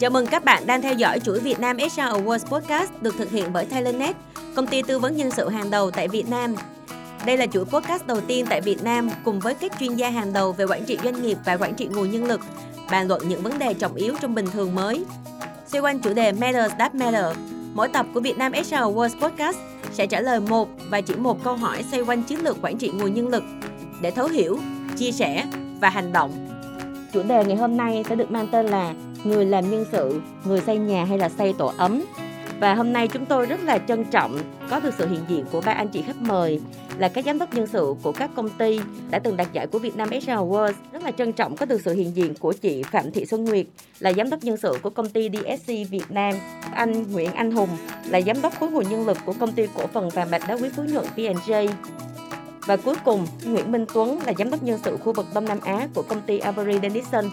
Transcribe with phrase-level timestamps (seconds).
[0.00, 3.30] Chào mừng các bạn đang theo dõi chuỗi Việt Nam HR Awards Podcast được thực
[3.30, 4.16] hiện bởi ThailandNet,
[4.56, 6.54] công ty tư vấn nhân sự hàng đầu tại Việt Nam.
[7.26, 10.32] Đây là chuỗi podcast đầu tiên tại Việt Nam cùng với các chuyên gia hàng
[10.32, 12.40] đầu về quản trị doanh nghiệp và quản trị nguồn nhân lực,
[12.90, 15.04] bàn luận những vấn đề trọng yếu trong bình thường mới.
[15.66, 17.36] Xoay quanh chủ đề Matters That Matter,
[17.74, 19.56] mỗi tập của Việt Nam HR Awards Podcast
[19.96, 22.90] sẽ trả lời một và chỉ một câu hỏi xoay quanh chiến lược quản trị
[22.94, 23.44] nguồn nhân lực
[24.02, 24.58] để thấu hiểu,
[24.96, 25.44] chia sẻ
[25.80, 26.30] và hành động.
[27.12, 28.94] Chủ đề ngày hôm nay sẽ được mang tên là
[29.24, 32.02] người làm nhân sự, người xây nhà hay là xây tổ ấm.
[32.60, 34.38] Và hôm nay chúng tôi rất là trân trọng
[34.70, 36.60] có được sự hiện diện của ba anh chị khách mời
[36.98, 39.78] là các giám đốc nhân sự của các công ty đã từng đạt giải của
[39.78, 40.72] Việt Nam HR Awards.
[40.92, 43.66] Rất là trân trọng có được sự hiện diện của chị Phạm Thị Xuân Nguyệt
[43.98, 46.34] là giám đốc nhân sự của công ty DSC Việt Nam.
[46.72, 47.68] Anh Nguyễn Anh Hùng
[48.08, 50.54] là giám đốc khối nguồn nhân lực của công ty cổ phần vàng bạc đá
[50.54, 51.68] quý Phú Nhuận P&J.
[52.66, 55.58] Và cuối cùng, Nguyễn Minh Tuấn là giám đốc nhân sự khu vực Đông Nam
[55.62, 57.24] Á của công ty Avery Dennison.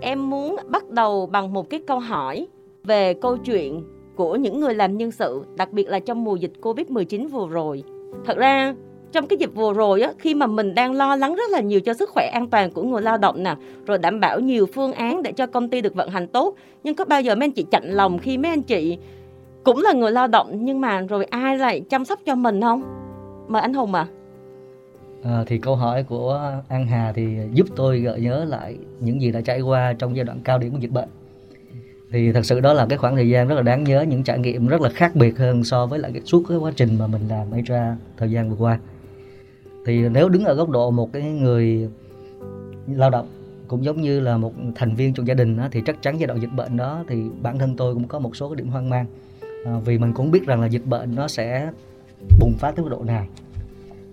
[0.00, 2.46] Em muốn bắt đầu bằng một cái câu hỏi
[2.84, 3.82] về câu chuyện
[4.16, 7.84] của những người làm nhân sự, đặc biệt là trong mùa dịch Covid-19 vừa rồi.
[8.24, 8.74] Thật ra
[9.12, 11.80] trong cái dịch vừa rồi á, khi mà mình đang lo lắng rất là nhiều
[11.80, 14.92] cho sức khỏe an toàn của người lao động nè, rồi đảm bảo nhiều phương
[14.92, 17.52] án để cho công ty được vận hành tốt, nhưng có bao giờ mấy anh
[17.52, 18.98] chị chạnh lòng khi mấy anh chị
[19.64, 22.82] cũng là người lao động nhưng mà rồi ai lại chăm sóc cho mình không?
[23.48, 24.06] Mời anh Hùng ạ.
[24.10, 24.14] À.
[25.24, 29.32] À, thì câu hỏi của An Hà thì giúp tôi gợi nhớ lại những gì
[29.32, 31.08] đã trải qua trong giai đoạn cao điểm của dịch bệnh
[32.12, 34.38] thì thật sự đó là cái khoảng thời gian rất là đáng nhớ những trải
[34.38, 37.06] nghiệm rất là khác biệt hơn so với lại cái suốt cái quá trình mà
[37.06, 38.78] mình làm ra thời gian vừa qua.
[39.86, 41.88] Thì nếu đứng ở góc độ một cái người
[42.86, 43.28] lao động
[43.68, 46.26] cũng giống như là một thành viên trong gia đình đó, thì chắc chắn giai
[46.26, 48.90] đoạn dịch bệnh đó thì bản thân tôi cũng có một số cái điểm hoang
[48.90, 49.06] mang.
[49.66, 51.70] À, vì mình cũng biết rằng là dịch bệnh nó sẽ
[52.40, 53.26] bùng phát tới mức độ nào.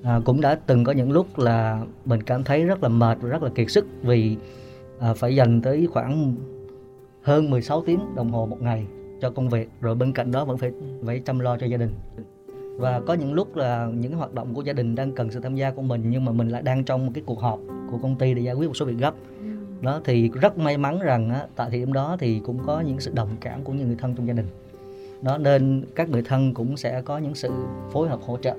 [0.03, 3.29] À, cũng đã từng có những lúc là mình cảm thấy rất là mệt và
[3.29, 4.37] rất là kiệt sức vì
[4.99, 6.35] à, phải dành tới khoảng
[7.29, 8.85] hơn 16 tiếng đồng hồ một ngày
[9.21, 10.71] cho công việc rồi bên cạnh đó vẫn phải
[11.05, 11.89] phải chăm lo cho gia đình.
[12.77, 15.55] Và có những lúc là những hoạt động của gia đình đang cần sự tham
[15.55, 17.59] gia của mình nhưng mà mình lại đang trong một cái cuộc họp
[17.91, 19.13] của công ty để giải quyết một số việc gấp.
[19.81, 22.99] Đó thì rất may mắn rằng á, tại thời điểm đó thì cũng có những
[22.99, 24.47] sự đồng cảm của những người thân trong gia đình.
[25.21, 27.49] Đó nên các người thân cũng sẽ có những sự
[27.91, 28.55] phối hợp hỗ trợ.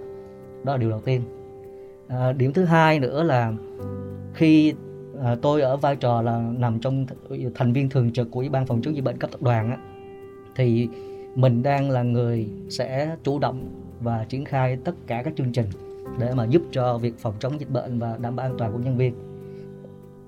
[0.64, 1.22] Đó là điều đầu tiên.
[2.08, 3.52] À, điểm thứ hai nữa là
[4.34, 4.74] khi
[5.24, 7.06] à, tôi ở vai trò là nằm trong
[7.54, 9.76] thành viên thường trực của ủy ban phòng chống dịch bệnh cấp tập đoàn á,
[10.56, 10.88] thì
[11.34, 13.68] mình đang là người sẽ chủ động
[14.00, 15.66] và triển khai tất cả các chương trình
[16.18, 18.78] để mà giúp cho việc phòng chống dịch bệnh và đảm bảo an toàn của
[18.78, 19.14] nhân viên.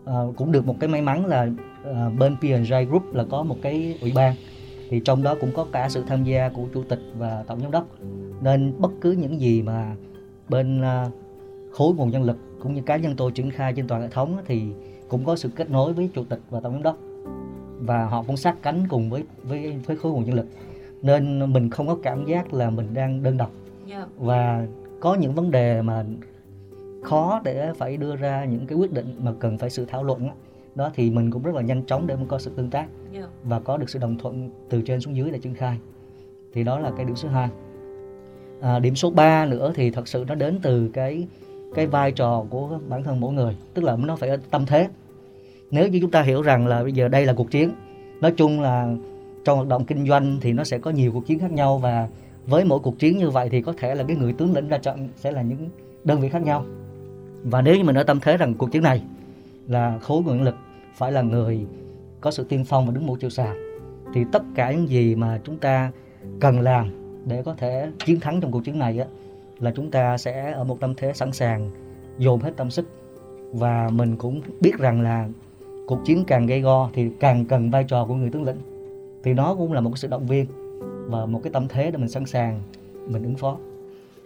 [0.05, 1.49] À, cũng được một cái may mắn là
[1.85, 4.35] à, bên P&J Group là có một cái ủy ban.
[4.91, 7.71] Thì trong đó cũng có cả sự tham gia của chủ tịch và tổng giám
[7.71, 7.87] đốc.
[8.41, 9.97] Nên bất cứ những gì mà
[10.49, 11.07] bên à,
[11.73, 14.37] khối nguồn nhân lực cũng như cá nhân tôi triển khai trên toàn hệ thống
[14.45, 14.63] thì
[15.09, 16.97] cũng có sự kết nối với chủ tịch và tổng giám đốc.
[17.79, 20.47] Và họ cũng sát cánh cùng với với với khối nguồn nhân lực.
[21.03, 23.51] Nên mình không có cảm giác là mình đang đơn độc.
[23.91, 24.09] Yeah.
[24.17, 24.67] và
[25.01, 26.05] có những vấn đề mà
[27.03, 30.27] khó để phải đưa ra những cái quyết định mà cần phải sự thảo luận
[30.27, 30.35] đó,
[30.75, 32.87] đó thì mình cũng rất là nhanh chóng để mình có sự tương tác.
[33.15, 33.29] Yeah.
[33.45, 35.79] và có được sự đồng thuận từ trên xuống dưới để triển khai.
[36.53, 37.49] Thì đó là cái điểm số 2
[38.61, 41.27] à, điểm số 3 nữa thì thật sự nó đến từ cái
[41.75, 44.89] cái vai trò của bản thân mỗi người tức là nó phải ở tâm thế.
[45.71, 47.71] Nếu như chúng ta hiểu rằng là bây giờ đây là cuộc chiến
[48.21, 48.95] nói chung là
[49.45, 52.09] trong hoạt động kinh doanh thì nó sẽ có nhiều cuộc chiến khác nhau và
[52.47, 54.79] với mỗi cuộc chiến như vậy thì có thể là cái người tướng lĩnh ra
[54.79, 55.69] trận sẽ là những
[56.05, 56.65] đơn vị khác nhau.
[57.43, 59.03] Và nếu như mình ở tâm thế rằng cuộc chiến này
[59.69, 60.55] là khối nguồn lực
[60.95, 61.67] phải là người
[62.21, 63.55] có sự tiên phong và đứng mũi chịu sào
[64.15, 65.93] thì tất cả những gì mà chúng ta
[66.41, 66.91] cần làm
[67.25, 69.07] để có thể chiến thắng trong cuộc chiến này á,
[69.63, 71.71] là chúng ta sẽ ở một tâm thế sẵn sàng
[72.19, 72.87] dồn hết tâm sức.
[73.53, 75.29] Và mình cũng biết rằng là
[75.87, 78.59] cuộc chiến càng gây go thì càng cần vai trò của người tướng lĩnh.
[79.23, 80.47] Thì đó cũng là một sự động viên
[81.07, 82.63] và một cái tâm thế để mình sẵn sàng
[83.07, 83.57] mình ứng phó.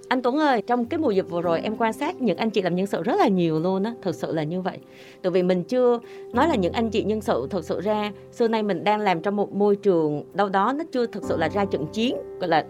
[0.09, 2.63] Anh Tuấn ơi, trong cái mùa dịch vừa rồi em quan sát những anh chị
[2.63, 4.79] làm nhân sự rất là nhiều luôn á, thực sự là như vậy.
[5.23, 5.99] Tại vì mình chưa
[6.33, 9.21] nói là những anh chị nhân sự thực sự ra xưa nay mình đang làm
[9.21, 12.49] trong một môi trường đâu đó nó chưa thực sự là ra trận chiến, gọi
[12.49, 12.67] là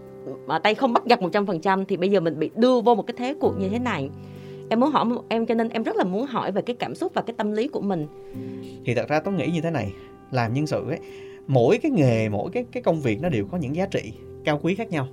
[0.47, 3.15] mà tay không bắt giặc 100% thì bây giờ mình bị đưa vô một cái
[3.19, 4.11] thế cuộc như thế này.
[4.69, 7.13] Em muốn hỏi em cho nên em rất là muốn hỏi về cái cảm xúc
[7.15, 8.07] và cái tâm lý của mình.
[8.85, 9.93] Thì thật ra tôi nghĩ như thế này
[10.31, 10.99] làm nhân sự ấy
[11.47, 14.13] mỗi cái nghề mỗi cái cái công việc nó đều có những giá trị
[14.45, 15.09] cao quý khác nhau.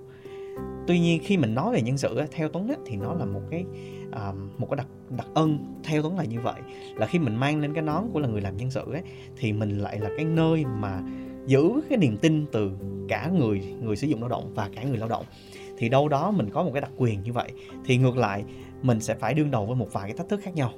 [0.88, 3.26] Tuy nhiên khi mình nói về nhân sự ấy, theo tuấn ấy, thì nó là
[3.26, 3.66] một cái
[4.10, 6.62] uh, một cái đặc đặc ân theo tuấn là như vậy.
[6.96, 9.02] Là khi mình mang lên cái nón của là người làm nhân sự ấy
[9.38, 11.02] thì mình lại là cái nơi mà
[11.46, 12.72] giữ cái niềm tin từ
[13.08, 15.26] cả người người sử dụng lao động và cả người lao động
[15.78, 17.52] thì đâu đó mình có một cái đặc quyền như vậy.
[17.86, 18.44] Thì ngược lại
[18.82, 20.74] mình sẽ phải đương đầu với một vài cái thách thức khác nhau.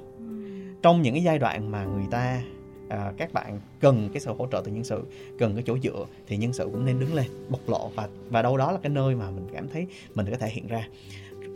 [0.82, 2.42] Trong những cái giai đoạn mà người ta
[2.88, 5.02] à, các bạn cần cái sự hỗ trợ từ nhân sự
[5.38, 8.42] cần cái chỗ dựa thì nhân sự cũng nên đứng lên bộc lộ và và
[8.42, 10.88] đâu đó là cái nơi mà mình cảm thấy mình có thể hiện ra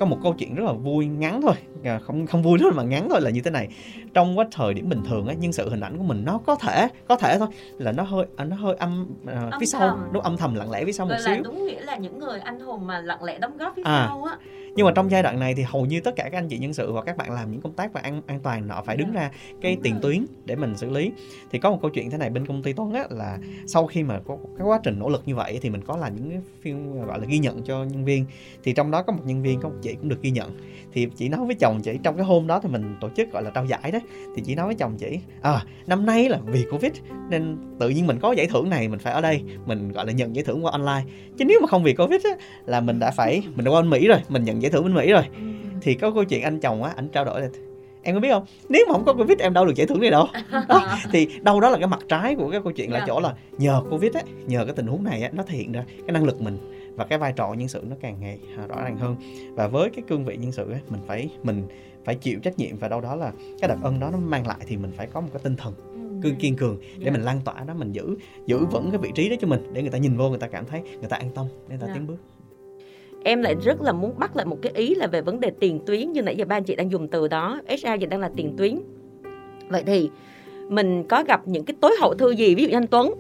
[0.01, 1.55] có một câu chuyện rất là vui ngắn thôi.
[1.85, 3.69] À, không không vui lắm mà ngắn thôi là như thế này.
[4.15, 6.55] Trong quá thời điểm bình thường á nhân sự hình ảnh của mình nó có
[6.55, 7.49] thể có thể thôi.
[7.79, 10.85] Là nó hơi à, nó hơi âm, uh, phía sau nó âm thầm lặng lẽ
[10.85, 11.43] phía sau một xíu.
[11.45, 14.25] đúng nghĩa là những người anh hùng mà lặng lẽ đóng góp phía à, sau
[14.25, 14.37] á.
[14.75, 16.75] nhưng mà trong giai đoạn này thì hầu như tất cả các anh chị nhân
[16.75, 19.09] sự và các bạn làm những công tác và an an toàn nọ phải đứng
[19.15, 19.21] dạ.
[19.21, 19.31] ra
[19.61, 21.13] cái tiền tuyến để mình xử lý.
[21.51, 24.03] Thì có một câu chuyện thế này bên công ty Tuấn á là sau khi
[24.03, 26.41] mà có cái quá trình nỗ lực như vậy thì mình có làm những cái
[26.63, 28.25] phim gọi là ghi nhận cho nhân viên.
[28.63, 30.51] Thì trong đó có một nhân viên có một chị cũng được ghi nhận.
[30.93, 33.43] Thì chị nói với chồng chị trong cái hôm đó thì mình tổ chức gọi
[33.43, 34.01] là trao giải đấy
[34.37, 36.93] thì chị nói với chồng chị à năm nay là vì covid
[37.31, 40.13] nên tự nhiên mình có giải thưởng này mình phải ở đây mình gọi là
[40.13, 41.03] nhận giải thưởng qua online.
[41.39, 42.31] Chứ nếu mà không vì covid á
[42.67, 44.95] là mình đã phải mình đã qua bên mỹ rồi mình nhận giải thưởng bên
[44.95, 45.23] mỹ rồi.
[45.35, 45.47] Ừ.
[45.81, 47.49] thì có câu chuyện anh chồng á anh trao đổi là
[48.03, 50.11] em có biết không nếu mà không có covid em đâu được giải thưởng này
[50.11, 50.27] đâu.
[50.69, 53.05] Đó, thì đâu đó là cái mặt trái của cái câu chuyện là dạ.
[53.07, 55.85] chỗ là nhờ covid á nhờ cái tình huống này á nó thể hiện ra
[56.07, 56.59] cái năng lực mình
[57.01, 59.17] và cái vai trò nhân sự nó càng ngày à, rõ ràng hơn
[59.55, 61.63] và với cái cương vị nhân sự ấy, mình phải mình
[62.05, 64.59] phải chịu trách nhiệm và đâu đó là cái đặc ân đó nó mang lại
[64.67, 66.21] thì mình phải có một cái tinh thần ừ.
[66.23, 67.13] cương kiên cường để yeah.
[67.13, 68.17] mình lan tỏa đó mình giữ
[68.47, 70.47] giữ vững cái vị trí đó cho mình để người ta nhìn vô người ta
[70.47, 71.99] cảm thấy người ta an tâm để người ta yeah.
[71.99, 72.17] tiến bước
[73.25, 75.81] em lại rất là muốn bắt lại một cái ý là về vấn đề tiền
[75.87, 78.31] tuyến như nãy giờ ba anh chị đang dùng từ đó HR giờ đang là
[78.37, 78.79] tiền tuyến
[79.69, 80.11] vậy thì
[80.69, 83.15] mình có gặp những cái tối hậu thư gì ví dụ như anh Tuấn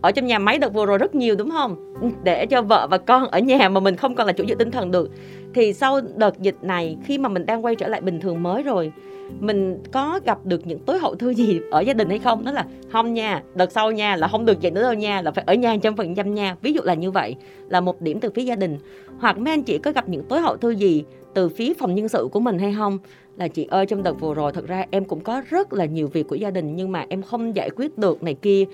[0.00, 1.94] ở trong nhà máy đợt vừa rồi rất nhiều, đúng không?
[2.24, 4.70] Để cho vợ và con ở nhà mà mình không còn là chủ dự tinh
[4.70, 5.10] thần được.
[5.54, 8.62] Thì sau đợt dịch này, khi mà mình đang quay trở lại bình thường mới
[8.62, 8.92] rồi,
[9.40, 12.44] mình có gặp được những tối hậu thư gì ở gia đình hay không?
[12.44, 15.30] Đó là, không nha, đợt sau nha, là không được vậy nữa đâu nha, là
[15.30, 16.56] phải ở nhà trăm phần trăm nha.
[16.62, 17.36] Ví dụ là như vậy,
[17.68, 18.78] là một điểm từ phía gia đình.
[19.18, 21.04] Hoặc mấy anh chị có gặp những tối hậu thư gì
[21.34, 22.98] từ phía phòng nhân sự của mình hay không?
[23.36, 26.08] Là chị ơi trong đợt vừa rồi thật ra em cũng có rất là nhiều
[26.08, 28.64] việc của gia đình nhưng mà em không giải quyết được này kia.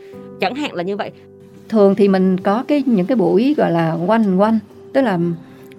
[0.41, 1.11] Chẳng hạn là như vậy.
[1.69, 4.59] Thường thì mình có cái những cái buổi gọi là quanh quanh
[4.93, 5.19] tức là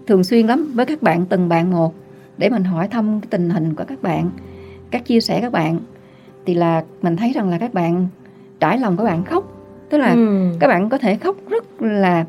[0.07, 1.93] thường xuyên lắm với các bạn từng bạn một
[2.37, 4.29] để mình hỏi thăm cái tình hình của các bạn
[4.91, 5.79] các chia sẻ các bạn.
[6.45, 8.07] Thì là mình thấy rằng là các bạn
[8.59, 9.45] trải lòng các bạn khóc.
[9.89, 10.49] Tức là ừ.
[10.59, 12.25] các bạn có thể khóc rất là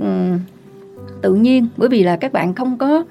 [0.00, 0.38] um,
[1.22, 1.68] tự nhiên.
[1.76, 3.04] Bởi vì là các bạn không có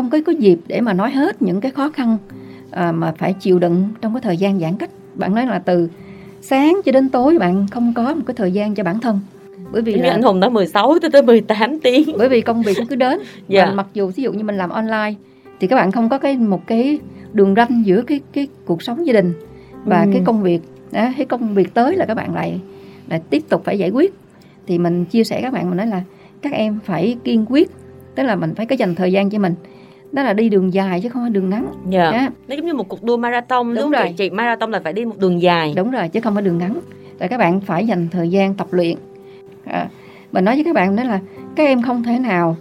[0.00, 2.16] không có có dịp để mà nói hết những cái khó khăn
[2.70, 4.90] à, mà phải chịu đựng trong cái thời gian giãn cách.
[5.14, 5.88] Bạn nói là từ
[6.40, 9.20] sáng cho đến tối bạn không có một cái thời gian cho bản thân.
[9.72, 12.08] Bởi vì là anh hùng nói 16 tới tới 18 tiếng.
[12.18, 13.20] Bởi vì công việc cứ đến.
[13.48, 13.66] Dạ.
[13.66, 15.14] và mặc dù ví dụ như mình làm online
[15.60, 16.98] thì các bạn không có cái một cái
[17.32, 19.32] đường ranh giữa cái cái cuộc sống gia đình
[19.84, 20.10] và ừ.
[20.12, 20.60] cái công việc
[20.92, 22.60] đó, cái công việc tới là các bạn lại
[23.08, 24.14] lại tiếp tục phải giải quyết.
[24.66, 26.02] Thì mình chia sẻ các bạn mình nói là
[26.42, 27.70] các em phải kiên quyết
[28.14, 29.54] tức là mình phải có dành thời gian cho mình
[30.12, 31.66] đó là đi đường dài chứ không phải đường ngắn.
[31.88, 32.10] Dạ.
[32.10, 32.32] Yeah.
[32.48, 34.04] nó giống như một cuộc đua marathon đúng, đúng rồi.
[34.08, 34.14] chị?
[34.16, 35.72] chị marathon là phải đi một đường dài.
[35.76, 36.80] Đúng rồi chứ không phải đường ngắn.
[37.18, 38.96] Tại các bạn phải dành thời gian tập luyện.
[39.64, 39.88] À,
[40.32, 41.20] mình nói với các bạn đó là
[41.56, 42.56] các em không thể nào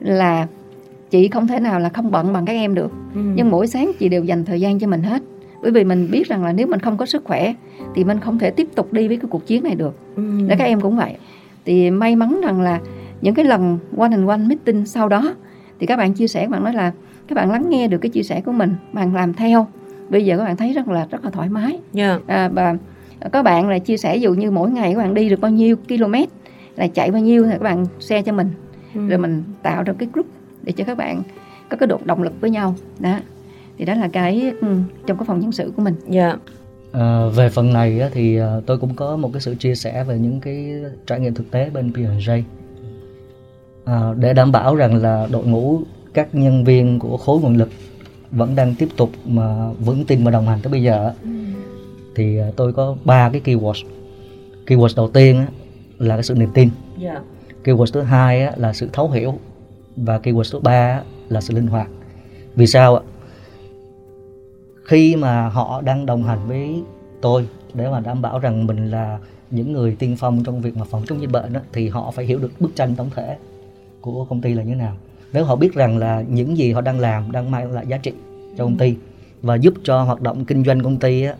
[0.00, 0.46] là
[1.10, 2.92] chị không thể nào là không bận bằng các em được.
[3.14, 3.20] Ừ.
[3.34, 5.22] nhưng mỗi sáng chị đều dành thời gian cho mình hết.
[5.62, 7.54] Bởi vì mình biết rằng là nếu mình không có sức khỏe
[7.94, 9.98] thì mình không thể tiếp tục đi với cái cuộc chiến này được.
[10.16, 10.22] Ừ.
[10.46, 11.16] để các em cũng vậy.
[11.64, 12.80] Thì may mắn rằng là
[13.20, 15.34] những cái lần one and one meeting sau đó
[15.84, 16.92] thì các bạn chia sẻ các bạn nói là
[17.28, 19.66] các bạn lắng nghe được cái chia sẻ của mình bạn làm theo
[20.08, 22.20] bây giờ các bạn thấy rất là rất là thoải mái yeah.
[22.28, 22.34] Dạ.
[22.34, 22.76] à, và
[23.32, 25.76] các bạn là chia sẻ dụ như mỗi ngày các bạn đi được bao nhiêu
[25.76, 26.14] km
[26.76, 28.50] là chạy bao nhiêu thì các bạn share cho mình
[28.94, 29.08] ừ.
[29.08, 30.26] rồi mình tạo ra cái group
[30.62, 31.22] để cho các bạn
[31.68, 33.18] có cái độ động lực với nhau đó
[33.78, 34.68] thì đó là cái ừ,
[35.06, 36.38] trong cái phòng nhân sự của mình dạ yeah.
[36.92, 40.04] À, về phần này á, thì à, tôi cũng có một cái sự chia sẻ
[40.04, 40.72] về những cái
[41.06, 42.42] trải nghiệm thực tế bên P&J
[43.84, 45.80] à, để đảm bảo rằng là đội ngũ
[46.14, 47.68] các nhân viên của khối nguồn lực
[48.30, 51.30] vẫn đang tiếp tục mà vững tin và đồng hành tới bây giờ ừ.
[52.16, 53.86] thì à, tôi có ba cái keyword
[54.66, 55.46] keyword đầu tiên
[55.98, 56.68] là cái sự niềm tin
[57.00, 57.14] yeah.
[57.14, 57.22] Dạ.
[57.64, 59.34] keyword thứ hai là sự thấu hiểu
[59.96, 61.88] và keyword số 3 là sự linh hoạt
[62.54, 63.02] vì sao ạ
[64.84, 66.82] khi mà họ đang đồng hành với
[67.20, 69.18] tôi để mà đảm bảo rằng mình là
[69.50, 72.24] những người tiên phong trong việc mà phòng chống dịch bệnh đó, thì họ phải
[72.24, 73.36] hiểu được bức tranh tổng thể
[74.04, 74.96] của công ty là như thế nào
[75.32, 78.12] nếu họ biết rằng là những gì họ đang làm đang mang lại giá trị
[78.56, 78.96] cho công ty
[79.42, 81.34] và giúp cho hoạt động kinh doanh công ty á,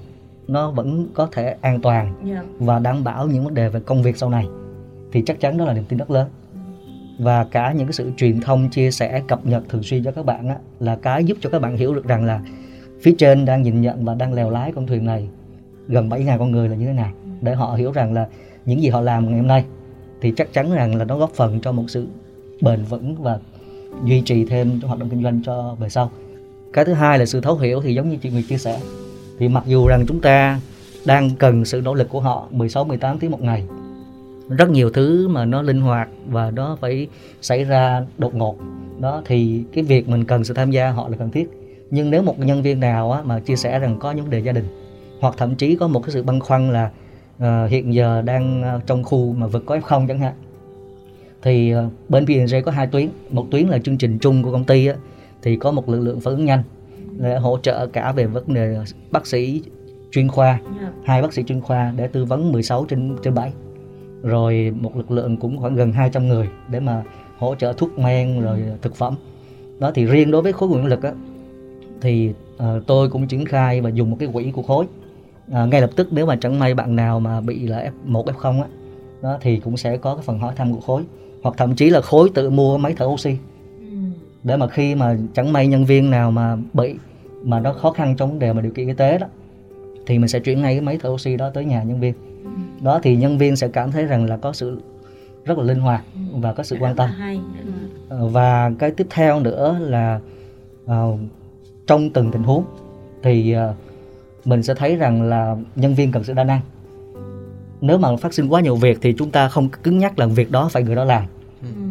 [0.48, 2.36] nó vẫn có thể an toàn yeah.
[2.36, 2.42] Dạ.
[2.58, 4.46] và đảm bảo những vấn đề về công việc sau này
[5.12, 6.28] thì chắc chắn đó là niềm tin rất lớn
[7.18, 10.24] và cả những cái sự truyền thông chia sẻ cập nhật thường xuyên cho các
[10.24, 12.40] bạn á, là cái giúp cho các bạn hiểu được rằng là
[13.02, 15.28] phía trên đang nhìn nhận và đang lèo lái con thuyền này
[15.88, 18.26] gần 7.000 con người là như thế nào để họ hiểu rằng là
[18.66, 19.64] những gì họ làm ngày hôm nay
[20.20, 22.06] thì chắc chắn rằng là nó góp phần cho một sự
[22.60, 23.38] bền vững và
[24.04, 26.10] duy trì thêm hoạt động kinh doanh cho về sau.
[26.72, 28.80] Cái thứ hai là sự thấu hiểu thì giống như chị Nguyệt chia sẻ
[29.38, 30.60] thì mặc dù rằng chúng ta
[31.06, 33.64] đang cần sự nỗ lực của họ 16 18 tiếng một ngày
[34.48, 37.08] rất nhiều thứ mà nó linh hoạt và nó phải
[37.42, 38.56] xảy ra đột ngột
[39.00, 41.50] đó thì cái việc mình cần sự tham gia họ là cần thiết.
[41.90, 44.38] Nhưng nếu một nhân viên nào á, mà chia sẻ rằng có những vấn đề
[44.38, 44.64] gia đình
[45.20, 46.90] hoặc thậm chí có một cái sự băn khoăn là
[47.36, 50.32] uh, hiện giờ đang ờ, trong khu mà vực có f0 chẳng hạn
[51.44, 53.08] thì uh, bên P&J có hai tuyến.
[53.30, 54.94] Một tuyến là chương trình chung của công ty á,
[55.42, 56.62] thì có một lực lượng phản ứng nhanh
[57.18, 58.76] để hỗ trợ cả về vấn đề
[59.10, 59.62] bác sĩ
[60.10, 60.60] chuyên khoa
[61.04, 63.52] hai bác sĩ chuyên khoa để tư vấn 16 trên trên 7
[64.22, 67.02] rồi một lực lượng cũng khoảng gần 200 người để mà
[67.38, 69.16] hỗ trợ thuốc men rồi thực phẩm.
[69.78, 71.12] Đó thì riêng đối với khối nguồn lực á,
[72.00, 74.84] thì uh, tôi cũng triển khai và dùng một cái quỹ của khối.
[74.84, 78.62] Uh, ngay lập tức nếu mà chẳng may bạn nào mà bị là F1 F0
[78.62, 78.68] á
[79.22, 81.02] đó thì cũng sẽ có cái phần hỏi thăm của khối
[81.44, 83.36] hoặc thậm chí là khối tự mua máy thở oxy
[83.78, 83.96] ừ.
[84.42, 86.94] để mà khi mà chẳng may nhân viên nào mà bị
[87.42, 89.26] mà nó khó khăn trong vấn đề mà điều kiện y tế đó
[90.06, 92.50] thì mình sẽ chuyển ngay cái máy thở oxy đó tới nhà nhân viên ừ.
[92.80, 94.80] đó thì nhân viên sẽ cảm thấy rằng là có sự
[95.44, 96.38] rất là linh hoạt ừ.
[96.38, 97.10] và có sự quan tâm
[98.08, 100.20] ờ, và cái tiếp theo nữa là
[100.84, 101.18] uh,
[101.86, 102.64] trong từng tình huống
[103.22, 103.76] thì uh,
[104.46, 106.60] mình sẽ thấy rằng là nhân viên cần sự đa năng
[107.80, 110.50] nếu mà phát sinh quá nhiều việc thì chúng ta không cứng nhắc là việc
[110.50, 111.24] đó phải người đó làm.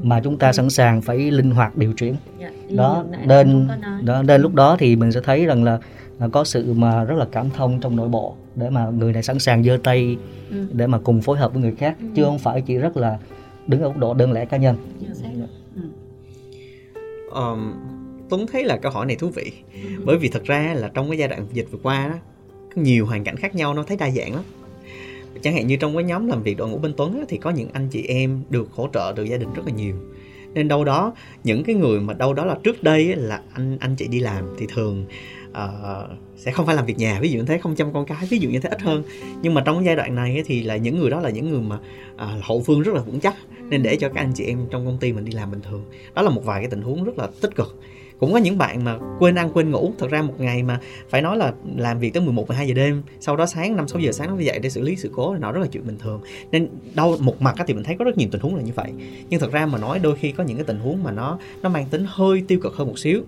[0.04, 2.16] Mà chúng ta sẵn sàng phải linh hoạt điều chuyển.
[2.40, 3.68] Dạ, đó nên
[4.04, 5.80] đó nên lúc đó thì mình sẽ thấy rằng là
[6.32, 9.40] có sự mà rất là cảm thông trong nội bộ để mà người này sẵn
[9.40, 10.18] sàng giơ tay
[10.50, 10.68] ừ.
[10.72, 12.06] để mà cùng phối hợp với người khác ừ.
[12.16, 13.18] chứ không phải chỉ rất là
[13.68, 14.76] đứng ở góc độ đơn lẻ cá nhân.
[17.32, 17.74] Um,
[18.30, 19.52] Tuấn thấy là câu hỏi này thú vị
[20.06, 22.16] bởi vì thật ra là trong cái giai đoạn dịch vừa qua đó
[22.76, 24.44] nhiều hoàn cảnh khác nhau nó thấy đa dạng lắm
[25.42, 27.50] chẳng hạn như trong cái nhóm làm việc đội ngũ bên Tuấn á, thì có
[27.50, 29.96] những anh chị em được hỗ trợ từ gia đình rất là nhiều.
[30.54, 31.14] Nên đâu đó
[31.44, 34.46] những cái người mà đâu đó là trước đây là anh anh chị đi làm
[34.58, 35.06] thì thường
[35.52, 35.58] uh,
[36.38, 38.38] sẽ không phải làm việc nhà ví dụ như thế không chăm con cái ví
[38.38, 39.04] dụ như thế ít hơn.
[39.42, 41.62] Nhưng mà trong cái giai đoạn này thì là những người đó là những người
[41.62, 41.80] mà
[42.16, 43.36] uh, hậu phương rất là vững chắc
[43.70, 45.86] nên để cho các anh chị em trong công ty mình đi làm bình thường.
[46.14, 47.80] Đó là một vài cái tình huống rất là tích cực
[48.20, 49.94] cũng có những bạn mà quên ăn quên ngủ.
[50.00, 50.80] Thật ra một ngày mà
[51.10, 54.00] phải nói là làm việc tới 11 12 giờ đêm sau đó sáng 5 6
[54.00, 56.22] giờ sáng nó dậy để xử lý sự cố nó rất là chuyện bình thường.
[56.52, 58.92] Nên đâu một mặt thì mình thấy có rất nhiều tình huống là như vậy.
[59.30, 61.70] Nhưng thật ra mà nói đôi khi có những cái tình huống mà nó nó
[61.70, 63.22] mang tính hơi tiêu cực hơn một xíu.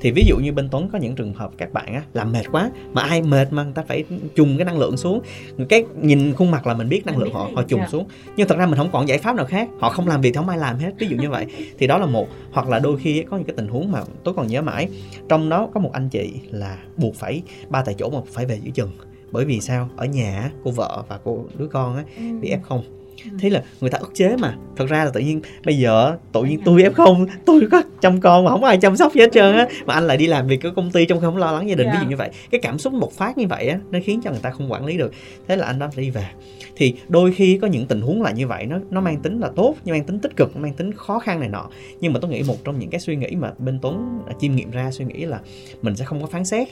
[0.00, 2.44] Thì ví dụ như bên Tuấn có những trường hợp các bạn á làm mệt
[2.52, 5.20] quá mà ai mệt mà người ta phải trùng cái năng lượng xuống.
[5.68, 7.88] Cái nhìn khuôn mặt là mình biết năng lượng họ họ trùng dạ.
[7.90, 8.06] xuống.
[8.36, 9.68] Nhưng thật ra mình không còn giải pháp nào khác.
[9.78, 11.46] Họ không làm việc thì không ai làm hết ví dụ như vậy.
[11.78, 12.28] Thì đó là một.
[12.52, 14.88] Hoặc là đôi khi có những cái tình huống mà tôi còn nhớ mãi.
[15.28, 18.60] Trong đó có một anh chị là buộc phải ba tại chỗ mà phải về
[18.62, 18.90] giữa chừng.
[19.30, 19.88] Bởi vì sao?
[19.96, 22.82] Ở nhà cô vợ và cô đứa con á bị f không.
[22.82, 23.01] ừ.
[23.38, 24.54] Thế là người ta ức chế mà.
[24.76, 28.20] Thật ra là tự nhiên bây giờ tự nhiên tôi f không tôi có chăm
[28.20, 29.66] con mà không ai chăm sóc gì hết trơn á.
[29.86, 31.74] Mà anh lại đi làm việc cái công ty trong khi không lo lắng gia
[31.74, 31.98] đình yeah.
[31.98, 32.30] ví dụ như vậy.
[32.50, 34.86] Cái cảm xúc một phát như vậy á nó khiến cho người ta không quản
[34.86, 35.12] lý được.
[35.48, 36.26] Thế là anh đó phải đi về.
[36.76, 39.50] Thì đôi khi có những tình huống là như vậy nó nó mang tính là
[39.56, 41.68] tốt nhưng mang tính tích cực mang tính khó khăn này nọ.
[42.00, 44.70] Nhưng mà tôi nghĩ một trong những cái suy nghĩ mà bên tuấn chiêm nghiệm
[44.70, 45.40] ra suy nghĩ là
[45.82, 46.68] mình sẽ không có phán xét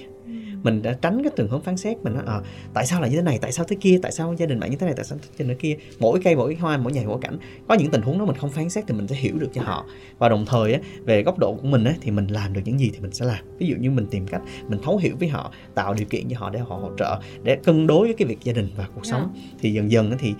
[0.63, 2.41] mình đã tránh cái trường hướng phán xét mình nói à,
[2.75, 3.39] tại sao là như thế này?
[3.43, 3.99] Tại sao thế kia?
[4.03, 4.95] Tại sao gia đình bạn như thế này?
[4.97, 5.77] Tại sao gia đình kia?
[5.99, 7.39] Mỗi cây mỗi hoa mỗi nhà mỗi cảnh.
[7.69, 9.63] Có những tình huống đó mình không phán xét thì mình sẽ hiểu được cho
[9.63, 9.87] họ.
[10.19, 12.81] Và đồng thời á, về góc độ của mình á, thì mình làm được những
[12.81, 13.45] gì thì mình sẽ làm.
[13.59, 16.37] Ví dụ như mình tìm cách mình thấu hiểu với họ tạo điều kiện cho
[16.39, 19.07] họ để họ hỗ trợ để cân đối với cái việc gia đình và cuộc
[19.07, 19.21] sống.
[19.21, 19.35] Yeah.
[19.35, 19.59] Dạ.
[19.61, 20.35] thì dần dần thì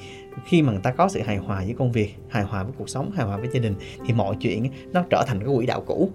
[0.45, 2.89] khi mà người ta có sự hài hòa với công việc hài hòa với cuộc
[2.89, 3.75] sống hài hòa với gia đình
[4.07, 6.11] thì mọi chuyện nó trở thành cái quỹ đạo cũ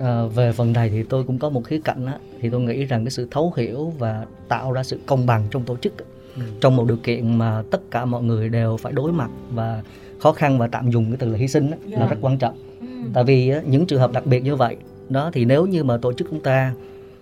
[0.00, 2.84] à, về phần này thì tôi cũng có một khía cạnh á, thì tôi nghĩ
[2.84, 5.92] rằng cái sự thấu hiểu và tạo ra sự công bằng trong tổ chức
[6.36, 6.42] ừ.
[6.60, 9.82] trong một điều kiện mà tất cả mọi người đều phải đối mặt và
[10.18, 12.00] khó khăn và tạm dùng cái từ là hy sinh á, yeah.
[12.00, 12.10] là dạ.
[12.10, 12.86] rất quan trọng ừ.
[13.14, 14.76] tại vì á, những trường hợp đặc biệt như vậy
[15.08, 16.74] đó thì nếu như mà tổ chức chúng ta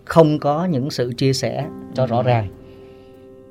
[0.05, 2.49] không có những sự chia sẻ cho rõ ràng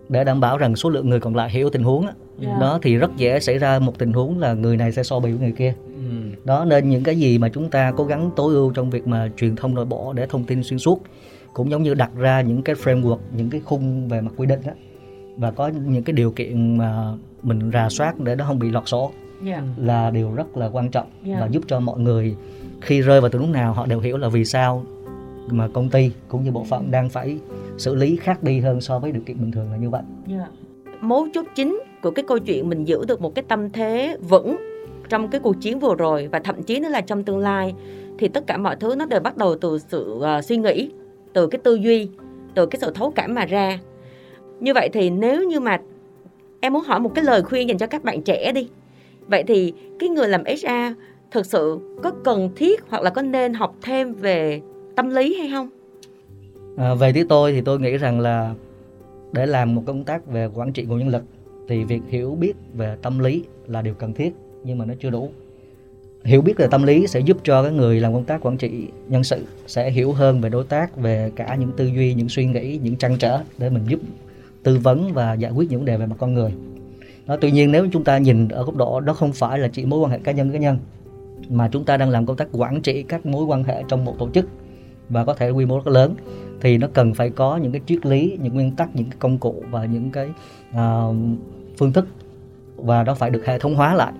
[0.09, 2.53] để đảm bảo rằng số lượng người còn lại hiểu tình huống á, yeah.
[2.53, 2.59] Dạ.
[2.59, 5.31] đó thì rất dễ xảy ra một tình huống là người này sẽ so bì
[5.31, 6.01] với người kia ừ.
[6.43, 9.29] đó nên những cái gì mà chúng ta cố gắng tối ưu trong việc mà
[9.37, 11.03] truyền thông nội bộ để thông tin xuyên suốt
[11.53, 14.59] cũng giống như đặt ra những cái framework những cái khung về mặt quy định
[14.65, 14.73] đó
[15.37, 17.13] và có những cái điều kiện mà
[17.43, 19.11] mình rà soát để nó không bị lọt sổ
[19.45, 19.63] yeah.
[19.77, 19.83] Dạ.
[19.85, 21.37] là điều rất là quan trọng yeah.
[21.37, 21.41] Dạ.
[21.41, 22.35] và giúp cho mọi người
[22.81, 24.83] khi rơi vào tình huống nào họ đều hiểu là vì sao
[25.51, 27.37] mà công ty cũng như bộ phận đang phải
[27.77, 30.01] xử lý khác đi hơn so với điều kiện bình thường là như vậy.
[30.29, 30.49] Yeah.
[31.01, 34.55] Mấu chốt chính của cái câu chuyện mình giữ được một cái tâm thế vững
[35.09, 37.73] trong cái cuộc chiến vừa rồi và thậm chí nó là trong tương lai
[38.17, 40.89] thì tất cả mọi thứ nó đều bắt đầu từ sự uh, suy nghĩ
[41.33, 42.09] từ cái tư duy
[42.55, 43.79] từ cái sự thấu cảm mà ra.
[44.59, 45.77] Như vậy thì nếu như mà
[46.59, 48.69] em muốn hỏi một cái lời khuyên dành cho các bạn trẻ đi.
[49.27, 50.99] Vậy thì cái người làm HR
[51.31, 54.61] thực sự có cần thiết hoặc là có nên học thêm về
[54.95, 55.69] tâm lý hay không?
[56.77, 58.53] À, về phía tôi thì tôi nghĩ rằng là
[59.31, 61.23] để làm một công tác về quản trị nguồn nhân lực
[61.67, 64.33] thì việc hiểu biết về tâm lý là điều cần thiết
[64.63, 65.29] nhưng mà nó chưa đủ.
[66.23, 68.87] Hiểu biết về tâm lý sẽ giúp cho cái người làm công tác quản trị
[69.07, 72.45] nhân sự sẽ hiểu hơn về đối tác về cả những tư duy những suy
[72.45, 73.99] nghĩ những trăn trở để mình giúp
[74.63, 76.53] tư vấn và giải quyết những vấn đề về mặt con người.
[77.27, 79.85] Đó, tuy nhiên nếu chúng ta nhìn ở góc độ đó không phải là chỉ
[79.85, 80.77] mối quan hệ cá nhân cá nhân
[81.49, 84.15] mà chúng ta đang làm công tác quản trị các mối quan hệ trong một
[84.19, 84.45] tổ chức
[85.09, 86.15] và có thể quy mô rất lớn
[86.61, 89.37] thì nó cần phải có những cái triết lý những nguyên tắc những cái công
[89.37, 90.29] cụ và những cái
[90.71, 91.15] uh,
[91.77, 92.07] phương thức
[92.75, 94.13] và nó phải được hệ thống hóa lại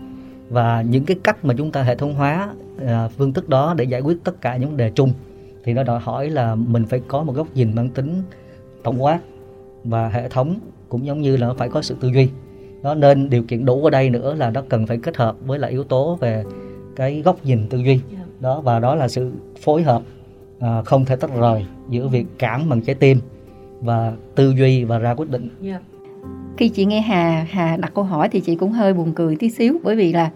[0.50, 2.50] và những cái cách mà chúng ta hệ thống hóa
[2.84, 5.14] uh, phương thức đó để giải quyết tất cả những vấn đề chung
[5.64, 8.22] thì nó đòi hỏi là mình phải có một góc nhìn mang tính
[8.84, 9.20] tổng quát
[9.84, 10.56] và hệ thống
[10.90, 12.30] cũng giống như là phải có sự tư duy
[12.82, 15.60] nó nên điều kiện đủ ở đây nữa là nó cần phải kết hợp với
[15.60, 16.44] lại yếu tố về
[16.96, 18.20] cái góc nhìn tư duy dạ.
[18.40, 20.02] đó và đó là sự phối hợp
[20.60, 23.20] à, không thể tách rời giữa việc cảm bằng trái tim
[23.82, 25.50] và tư duy và ra quyết định.
[25.64, 25.82] Yeah.
[26.58, 29.50] Khi chị nghe Hà Hà đặt câu hỏi thì chị cũng hơi buồn cười tí
[29.50, 30.30] xíu bởi vì là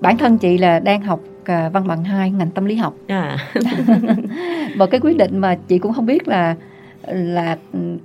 [0.00, 2.94] bản thân chị là đang học à, văn bằng 2 ngành tâm lý học.
[3.06, 3.36] À.
[4.76, 6.56] một cái quyết định mà chị cũng không biết là
[7.06, 7.58] là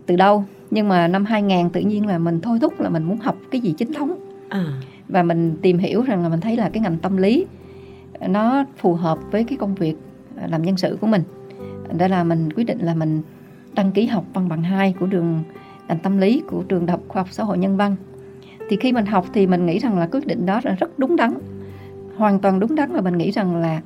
[0.05, 3.17] từ đâu nhưng mà năm 2000 tự nhiên là mình thôi thúc là mình muốn
[3.17, 4.13] học cái gì chính thống.
[4.49, 4.65] À.
[5.07, 7.45] Và mình tìm hiểu rằng là mình thấy là cái ngành tâm lý
[8.27, 9.95] nó phù hợp với cái công việc
[10.47, 11.23] làm nhân sự của mình
[11.97, 13.21] đó là mình quyết định là mình
[13.75, 15.43] đăng ký học văn bằng 2 của trường
[15.87, 17.95] ngành tâm lý của trường đại học khoa học xã hội nhân văn
[18.69, 21.15] thì khi mình học thì mình nghĩ rằng là quyết định đó là rất đúng
[21.15, 21.33] đắn
[22.15, 23.81] hoàn toàn đúng đắn và mình nghĩ rằng là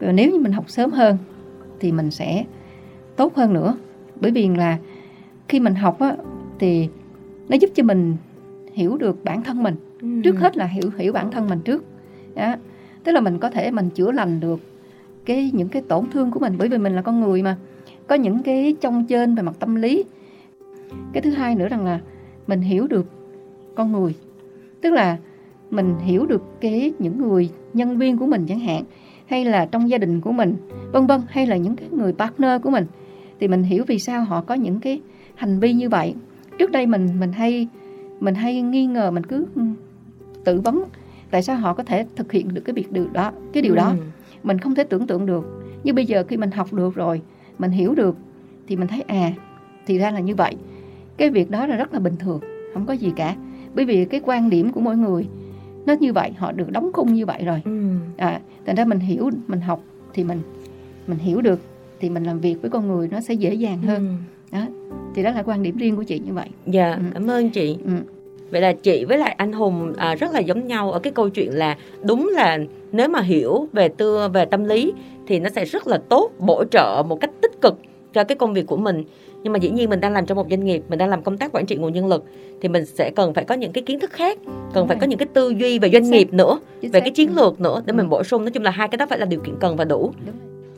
[0.00, 1.16] nếu như mình học sớm hơn
[1.80, 2.44] thì mình sẽ
[3.16, 3.76] tốt hơn nữa
[4.20, 4.78] bởi vì là
[5.48, 6.16] khi mình học á,
[6.58, 6.88] thì
[7.48, 8.16] nó giúp cho mình
[8.72, 10.08] hiểu được bản thân mình ừ.
[10.24, 11.84] trước hết là hiểu hiểu bản thân mình trước
[12.34, 12.54] đó.
[13.04, 14.60] tức là mình có thể mình chữa lành được
[15.24, 17.56] cái những cái tổn thương của mình bởi vì mình là con người mà
[18.06, 20.04] có những cái trong trên về mặt tâm lý
[21.12, 22.00] cái thứ hai nữa rằng là
[22.46, 23.06] mình hiểu được
[23.74, 24.14] con người.
[24.80, 25.18] Tức là
[25.70, 28.84] mình hiểu được cái những người nhân viên của mình chẳng hạn
[29.26, 30.56] hay là trong gia đình của mình
[30.92, 32.86] vân vân hay là những cái người partner của mình
[33.40, 35.00] thì mình hiểu vì sao họ có những cái
[35.34, 36.14] hành vi như vậy.
[36.58, 37.68] Trước đây mình mình hay
[38.20, 39.46] mình hay nghi ngờ mình cứ
[40.44, 40.84] tự vấn
[41.30, 43.88] tại sao họ có thể thực hiện được cái việc điều đó cái điều đó.
[43.88, 43.96] Ừ.
[44.42, 45.62] Mình không thể tưởng tượng được.
[45.84, 47.20] Nhưng bây giờ khi mình học được rồi
[47.58, 48.16] mình hiểu được
[48.66, 49.32] thì mình thấy à
[49.86, 50.56] thì ra là như vậy
[51.16, 52.40] cái việc đó là rất là bình thường
[52.74, 53.36] không có gì cả.
[53.74, 55.26] Bởi vì cái quan điểm của mỗi người
[55.86, 57.62] nó như vậy họ được đóng khung như vậy rồi.
[57.64, 57.70] Ừ.
[58.16, 59.82] à thành ra mình hiểu mình học
[60.14, 60.40] thì mình
[61.06, 61.60] mình hiểu được
[62.00, 64.18] thì mình làm việc với con người nó sẽ dễ dàng hơn.
[64.52, 64.58] Ừ.
[64.58, 64.66] đó
[65.14, 66.48] thì đó là quan điểm riêng của chị như vậy.
[66.66, 67.02] Dạ ừ.
[67.14, 67.76] cảm ơn chị.
[67.84, 67.92] Ừ.
[68.50, 71.28] Vậy là chị với lại anh hùng à, rất là giống nhau ở cái câu
[71.28, 72.58] chuyện là đúng là
[72.92, 74.92] nếu mà hiểu về tư về tâm lý
[75.26, 77.78] thì nó sẽ rất là tốt bổ trợ một cách tích cực
[78.12, 79.04] cho cái công việc của mình
[79.46, 81.38] nhưng mà dĩ nhiên mình đang làm trong một doanh nghiệp mình đang làm công
[81.38, 82.24] tác quản trị nguồn nhân lực
[82.60, 84.38] thì mình sẽ cần phải có những cái kiến thức khác
[84.74, 87.60] cần phải có những cái tư duy về doanh nghiệp nữa về cái chiến lược
[87.60, 88.42] nữa để mình bổ sung.
[88.42, 90.12] Nói chung là hai cái đó phải là điều kiện cần và đủ.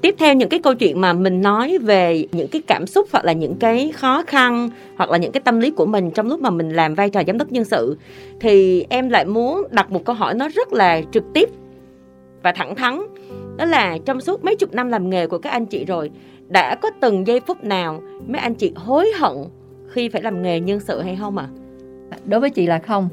[0.01, 3.25] Tiếp theo những cái câu chuyện mà mình nói về những cái cảm xúc hoặc
[3.25, 6.41] là những cái khó khăn hoặc là những cái tâm lý của mình trong lúc
[6.41, 7.97] mà mình làm vai trò giám đốc nhân sự
[8.41, 11.49] thì em lại muốn đặt một câu hỏi nó rất là trực tiếp
[12.43, 13.03] và thẳng thắn.
[13.57, 16.11] Đó là trong suốt mấy chục năm làm nghề của các anh chị rồi
[16.49, 19.37] đã có từng giây phút nào mấy anh chị hối hận
[19.89, 21.47] khi phải làm nghề nhân sự hay không ạ?
[21.53, 21.59] À?
[22.25, 23.09] đối với chị là không.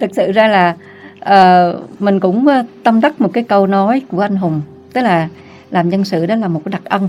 [0.00, 0.76] Thực sự ra là
[1.20, 4.60] uh, mình cũng ờ, tâm đắc một cái câu nói của anh hùng
[4.92, 5.28] tức là
[5.70, 7.08] làm nhân sự đó là một cái đặc ân.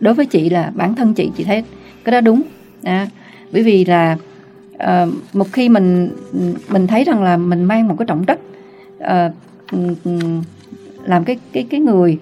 [0.00, 1.64] Đối với chị là bản thân chị chị thấy
[2.04, 2.42] cái đó đúng.
[2.82, 3.06] À,
[3.52, 4.16] bởi vì là
[4.74, 6.10] uh, một khi mình
[6.68, 8.38] mình thấy rằng là mình mang một cái trọng trách
[8.98, 9.32] uh,
[11.04, 12.18] làm cái cái cái người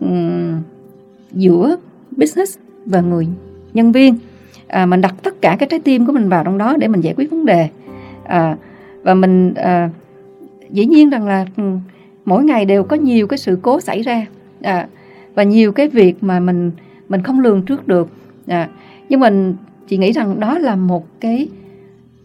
[0.00, 0.62] um,
[1.32, 1.76] giữa
[2.16, 3.26] business và người
[3.74, 4.18] nhân viên.
[4.66, 7.00] À, mình đặt tất cả cái trái tim của mình vào trong đó để mình
[7.00, 7.68] giải quyết vấn đề.
[8.24, 8.56] À,
[9.02, 9.90] và mình à,
[10.70, 11.62] dĩ nhiên rằng là ừ,
[12.24, 14.26] mỗi ngày đều có nhiều cái sự cố xảy ra.
[14.62, 14.88] À,
[15.34, 16.70] và nhiều cái việc mà mình
[17.08, 18.08] mình không lường trước được.
[18.46, 18.68] À,
[19.08, 19.54] nhưng mình
[19.88, 21.48] chị nghĩ rằng đó là một cái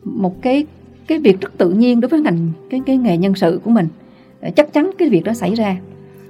[0.04, 0.66] một cái
[1.08, 3.88] cái việc rất tự nhiên đối với ngành cái cái nghề nhân sự của mình.
[4.42, 5.78] À, chắc chắn cái việc đó xảy ra.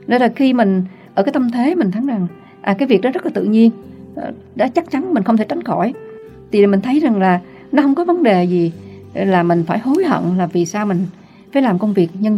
[0.08, 0.84] Nên là khi mình
[1.16, 2.28] ở cái tâm thế mình thấy rằng
[2.65, 3.71] à cái việc đó rất là tự nhiên.
[4.15, 5.93] À, đã chắc chắn mình không thể tránh khỏi.
[6.51, 8.71] Thì mình thấy rằng là nó không có vấn đề gì
[9.13, 11.06] là mình phải hối hận là vì sao mình
[11.54, 12.38] phải làm công việc nhân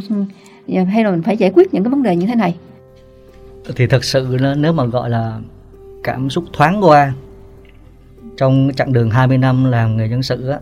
[0.85, 2.55] hay là mình phải giải quyết những cái vấn đề như thế này.
[3.75, 5.39] Thì thật sự nếu mà gọi là
[6.03, 7.13] cảm xúc thoáng qua
[8.37, 10.59] trong chặng đường 20 năm làm nghề nhân sự á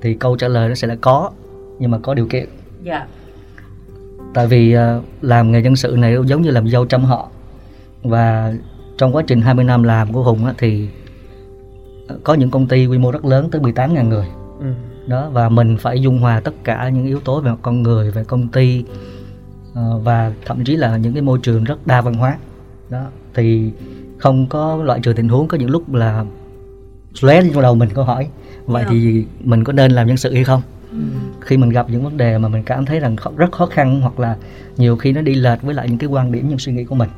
[0.00, 1.30] thì câu trả lời nó sẽ là có
[1.78, 2.48] nhưng mà có điều kiện.
[2.82, 3.06] Dạ.
[4.34, 7.30] Tại vì uh, làm nghề nhân sự này giống như làm dâu trăm họ
[8.04, 8.54] và
[8.98, 10.88] trong quá trình 20 năm làm của Hùng á, thì
[12.24, 14.26] có những công ty quy mô rất lớn tới 18.000 người
[14.60, 14.66] ừ.
[15.06, 18.24] đó và mình phải dung hòa tất cả những yếu tố về con người về
[18.24, 18.84] công ty
[19.70, 22.38] uh, và thậm chí là những cái môi trường rất đa văn hóa
[22.90, 23.70] đó thì
[24.18, 26.24] không có loại trừ tình huống có những lúc là
[27.20, 28.28] lóe trong đầu mình câu hỏi
[28.66, 28.92] vậy yeah.
[28.92, 30.98] thì mình có nên làm nhân sự hay không ừ.
[31.40, 34.20] khi mình gặp những vấn đề mà mình cảm thấy rằng rất khó khăn hoặc
[34.20, 34.36] là
[34.76, 36.94] nhiều khi nó đi lệch với lại những cái quan điểm những suy nghĩ của
[36.94, 37.08] mình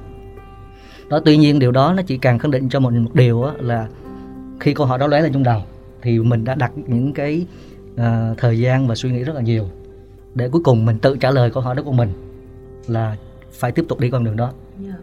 [1.09, 3.89] đó tuy nhiên điều đó nó chỉ càng khẳng định cho mình một điều là
[4.61, 5.63] khi câu hỏi đó lóe lên trong đầu
[6.03, 7.47] thì mình đã đặt những cái
[7.95, 9.69] uh, thời gian và suy nghĩ rất là nhiều
[10.35, 12.13] để cuối cùng mình tự trả lời câu hỏi đó của mình
[12.87, 13.17] là
[13.53, 14.53] phải tiếp tục đi con đường đó
[14.85, 14.99] yeah.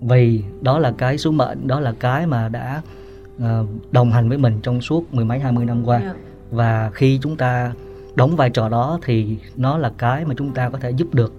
[0.00, 2.82] vì đó là cái số mệnh đó là cái mà đã
[3.36, 6.16] uh, đồng hành với mình trong suốt mười mấy hai mươi năm qua yeah.
[6.50, 7.72] và khi chúng ta
[8.14, 11.32] đóng vai trò đó thì nó là cái mà chúng ta có thể giúp được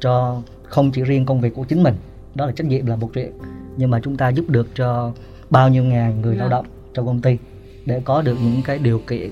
[0.00, 1.94] cho không chỉ riêng công việc của chính mình
[2.34, 3.32] đó là trách nhiệm là một chuyện
[3.76, 5.12] nhưng mà chúng ta giúp được cho
[5.50, 7.38] bao nhiêu ngàn người lao động trong công ty
[7.86, 9.30] để có được những cái điều kiện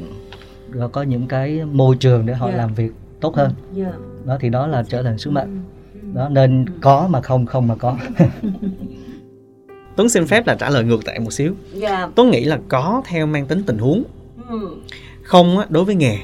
[0.68, 2.58] và có những cái môi trường để họ yeah.
[2.58, 3.94] làm việc tốt hơn yeah.
[4.24, 5.62] đó thì đó là trở thành sứ mệnh
[5.94, 6.08] ừ.
[6.14, 7.96] đó nên có mà không không mà có
[9.96, 12.10] Tuấn xin phép là trả lời ngược lại một xíu yeah.
[12.14, 14.02] Tuấn nghĩ là có theo mang tính tình huống
[14.48, 14.76] ừ.
[15.22, 16.18] không á, đối với nghề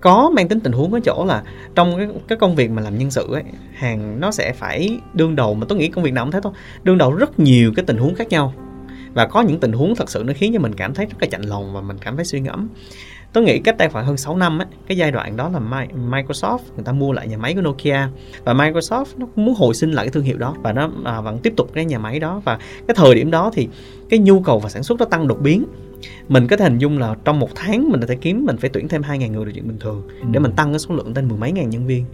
[0.00, 1.42] có mang tính tình huống ở chỗ là
[1.74, 3.42] trong cái, cái công việc mà làm nhân sự ấy
[3.74, 6.52] hàng nó sẽ phải đương đầu mà tôi nghĩ công việc nào cũng thế thôi
[6.82, 8.54] đương đầu rất nhiều cái tình huống khác nhau.
[9.14, 11.26] Và có những tình huống thật sự nó khiến cho mình cảm thấy rất là
[11.30, 12.68] chạnh lòng và mình cảm thấy suy ngẫm.
[13.32, 15.60] Tôi nghĩ cách đây khoảng hơn 6 năm ấy, cái giai đoạn đó là
[16.10, 18.08] Microsoft người ta mua lại nhà máy của Nokia.
[18.44, 21.38] Và Microsoft nó muốn hồi sinh lại cái thương hiệu đó và nó à, vẫn
[21.38, 22.42] tiếp tục cái nhà máy đó.
[22.44, 22.58] Và
[22.88, 23.68] cái thời điểm đó thì
[24.10, 25.64] cái nhu cầu và sản xuất nó tăng đột biến
[26.28, 28.70] mình có thể hình dung là trong một tháng mình có thể kiếm mình phải
[28.72, 30.02] tuyển thêm 2.000 người là chuyện bình thường.
[30.20, 30.26] Ừ.
[30.30, 32.04] để mình tăng cái số lượng lên mười mấy ngàn nhân viên.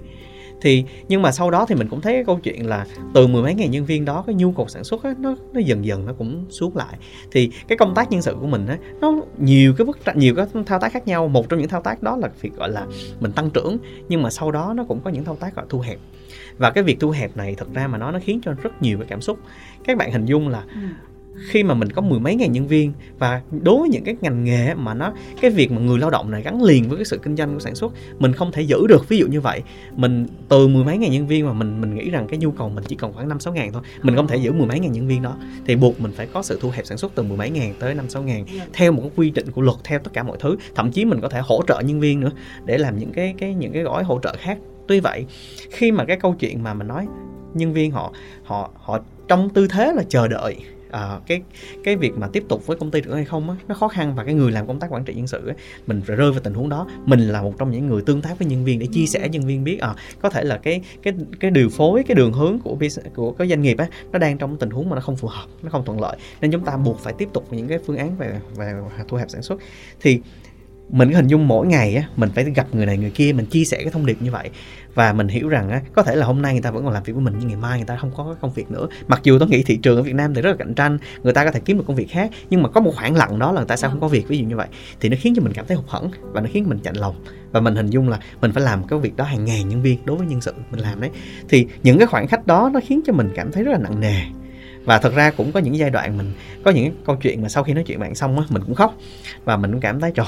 [0.60, 3.42] Thì nhưng mà sau đó thì mình cũng thấy cái câu chuyện là từ mười
[3.42, 6.06] mấy ngàn nhân viên đó cái nhu cầu sản xuất á, nó nó dần dần
[6.06, 6.98] nó cũng xuống lại.
[7.30, 10.46] Thì cái công tác nhân sự của mình á, nó nhiều cái bức nhiều cái
[10.66, 11.28] thao tác khác nhau.
[11.28, 12.86] Một trong những thao tác đó là việc gọi là
[13.20, 15.80] mình tăng trưởng nhưng mà sau đó nó cũng có những thao tác gọi thu
[15.80, 15.98] hẹp.
[16.58, 18.98] Và cái việc thu hẹp này thật ra mà nó nó khiến cho rất nhiều
[18.98, 19.38] cái cảm xúc.
[19.84, 20.80] Các bạn hình dung là ừ
[21.48, 24.44] khi mà mình có mười mấy ngàn nhân viên và đối với những cái ngành
[24.44, 27.18] nghề mà nó cái việc mà người lao động này gắn liền với cái sự
[27.22, 29.08] kinh doanh của sản xuất mình không thể giữ được.
[29.08, 29.62] Ví dụ như vậy
[29.96, 32.68] mình từ mười mấy ngàn nhân viên mà mình mình nghĩ rằng cái nhu cầu
[32.68, 34.92] mình chỉ còn khoảng năm sáu ngàn thôi mình không thể giữ mười mấy ngàn
[34.92, 37.36] nhân viên đó thì buộc mình phải có sự thu hẹp sản xuất từ mười
[37.36, 38.66] mấy ngàn tới năm sáu ngàn dạ.
[38.72, 40.56] theo một cái quy định của luật theo tất cả mọi thứ.
[40.74, 42.30] Thậm chí mình có thể hỗ trợ nhân viên nữa
[42.64, 44.58] để làm những cái cái những cái gói hỗ trợ khác.
[44.88, 45.26] Tuy vậy
[45.70, 47.06] khi mà cái câu chuyện mà mình nói
[47.54, 48.12] nhân viên họ
[48.44, 50.56] họ họ trong tư thế là chờ đợi
[50.94, 51.42] uh, cái
[51.84, 54.14] cái việc mà tiếp tục với công ty được hay không á nó khó khăn
[54.14, 55.54] và cái người làm công tác quản trị nhân sự á
[55.86, 56.86] mình phải rơi vào tình huống đó.
[57.06, 59.46] Mình là một trong những người tương tác với nhân viên để chia sẻ nhân
[59.46, 62.78] viên biết à có thể là cái cái cái điều phối cái đường hướng của
[63.14, 65.46] của cái doanh nghiệp á nó đang trong tình huống mà nó không phù hợp
[65.62, 66.16] nó không thuận lợi.
[66.40, 68.72] Nên chúng ta buộc phải tiếp tục những cái phương án về về
[69.08, 69.60] thu hẹp sản xuất.
[70.00, 70.20] Thì
[70.88, 73.64] mình hình dung mỗi ngày á, mình phải gặp người này người kia, mình chia
[73.64, 74.50] sẻ cái thông điệp như vậy.
[74.94, 77.02] Và mình hiểu rằng á, có thể là hôm nay người ta vẫn còn làm
[77.02, 78.86] việc với mình, nhưng ngày mai người ta không có công việc nữa.
[79.08, 81.32] Mặc dù tôi nghĩ thị trường ở Việt Nam thì rất là cạnh tranh, người
[81.32, 83.52] ta có thể kiếm được công việc khác, nhưng mà có một khoảng lặng đó
[83.52, 84.68] là người ta sao không có việc, ví dụ như vậy.
[85.00, 87.24] Thì nó khiến cho mình cảm thấy hụt hẫng và nó khiến mình chạnh lòng.
[87.52, 89.98] Và mình hình dung là mình phải làm cái việc đó hàng ngàn nhân viên
[90.04, 91.10] đối với nhân sự mình làm đấy.
[91.48, 94.00] Thì những cái khoảng khách đó nó khiến cho mình cảm thấy rất là nặng
[94.00, 94.20] nề.
[94.84, 96.32] Và thật ra cũng có những giai đoạn mình,
[96.64, 98.94] có những câu chuyện mà sau khi nói chuyện bạn xong á, mình cũng khóc
[99.44, 100.26] và mình cũng cảm thấy trời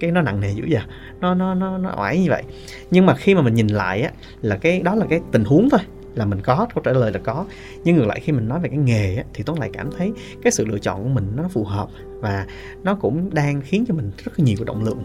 [0.00, 0.82] cái nó nặng nề dữ vậy?
[1.20, 2.42] Nó nó nó nó oải như vậy.
[2.90, 4.10] Nhưng mà khi mà mình nhìn lại á
[4.42, 5.80] là cái đó là cái tình huống thôi
[6.14, 7.46] là mình có câu trả lời là có.
[7.84, 10.12] Nhưng ngược lại khi mình nói về cái nghề á, thì tôi lại cảm thấy
[10.42, 11.88] cái sự lựa chọn của mình nó phù hợp
[12.20, 12.46] và
[12.82, 15.02] nó cũng đang khiến cho mình rất là nhiều cái động lượng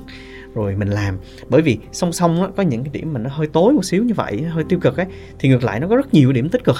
[0.55, 1.17] rồi mình làm.
[1.49, 4.03] Bởi vì song song á, có những cái điểm mà nó hơi tối một xíu
[4.03, 5.05] như vậy hơi tiêu cực ấy
[5.39, 6.75] thì ngược lại nó có rất nhiều điểm tích cực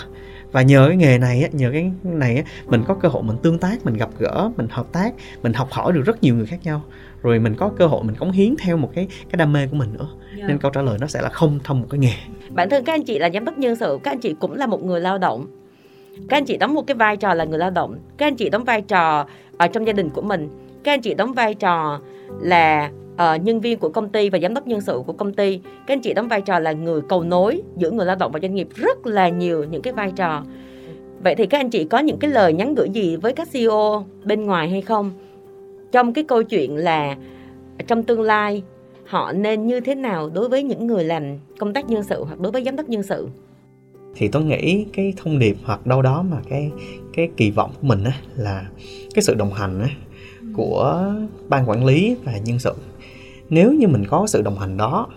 [0.53, 3.85] và nhờ cái nghề này nhờ cái này mình có cơ hội mình tương tác
[3.85, 5.13] mình gặp gỡ mình hợp tác
[5.43, 6.81] mình học hỏi được rất nhiều người khác nhau.
[7.21, 9.75] Rồi mình có cơ hội mình cống hiến theo một cái cái đam mê của
[9.75, 10.07] mình nữa.
[10.27, 10.39] Yeah.
[10.39, 10.47] Dạ.
[10.47, 12.13] nên câu trả lời nó sẽ là không thông một cái nghề.
[12.49, 14.67] Bản thân các anh chị là giám đốc nhân sự các anh chị cũng là
[14.67, 15.45] một người lao động.
[16.29, 17.99] Các anh chị đóng một cái vai trò là người lao động.
[18.17, 19.25] Các anh chị đóng vai trò
[19.57, 20.49] ở trong gia đình của mình.
[20.83, 21.99] Các anh chị đóng vai trò
[22.41, 25.58] là uh, nhân viên của công ty và giám đốc nhân sự của công ty.
[25.58, 28.39] Các anh chị đóng vai trò là người cầu nối giữa người lao động và
[28.39, 30.43] doanh nghiệp rất là nhiều những cái vai trò.
[31.23, 34.06] Vậy thì các anh chị có những cái lời nhắn gửi gì với các CEO
[34.23, 35.12] bên ngoài hay không?
[35.91, 37.15] Trong cái câu chuyện là
[37.88, 38.63] trong tương lai
[39.06, 41.23] họ nên như thế nào đối với những người làm
[41.60, 43.28] công tác nhân sự hoặc đối với giám đốc nhân sự?
[44.15, 46.71] Thì tôi nghĩ cái thông điệp hoặc đâu đó mà cái
[47.13, 48.65] cái kỳ vọng của mình á là
[49.15, 49.89] cái sự đồng hành á
[50.56, 51.13] của
[51.49, 52.73] ban quản lý và nhân sự
[53.49, 55.08] nếu như mình có sự đồng hành đó,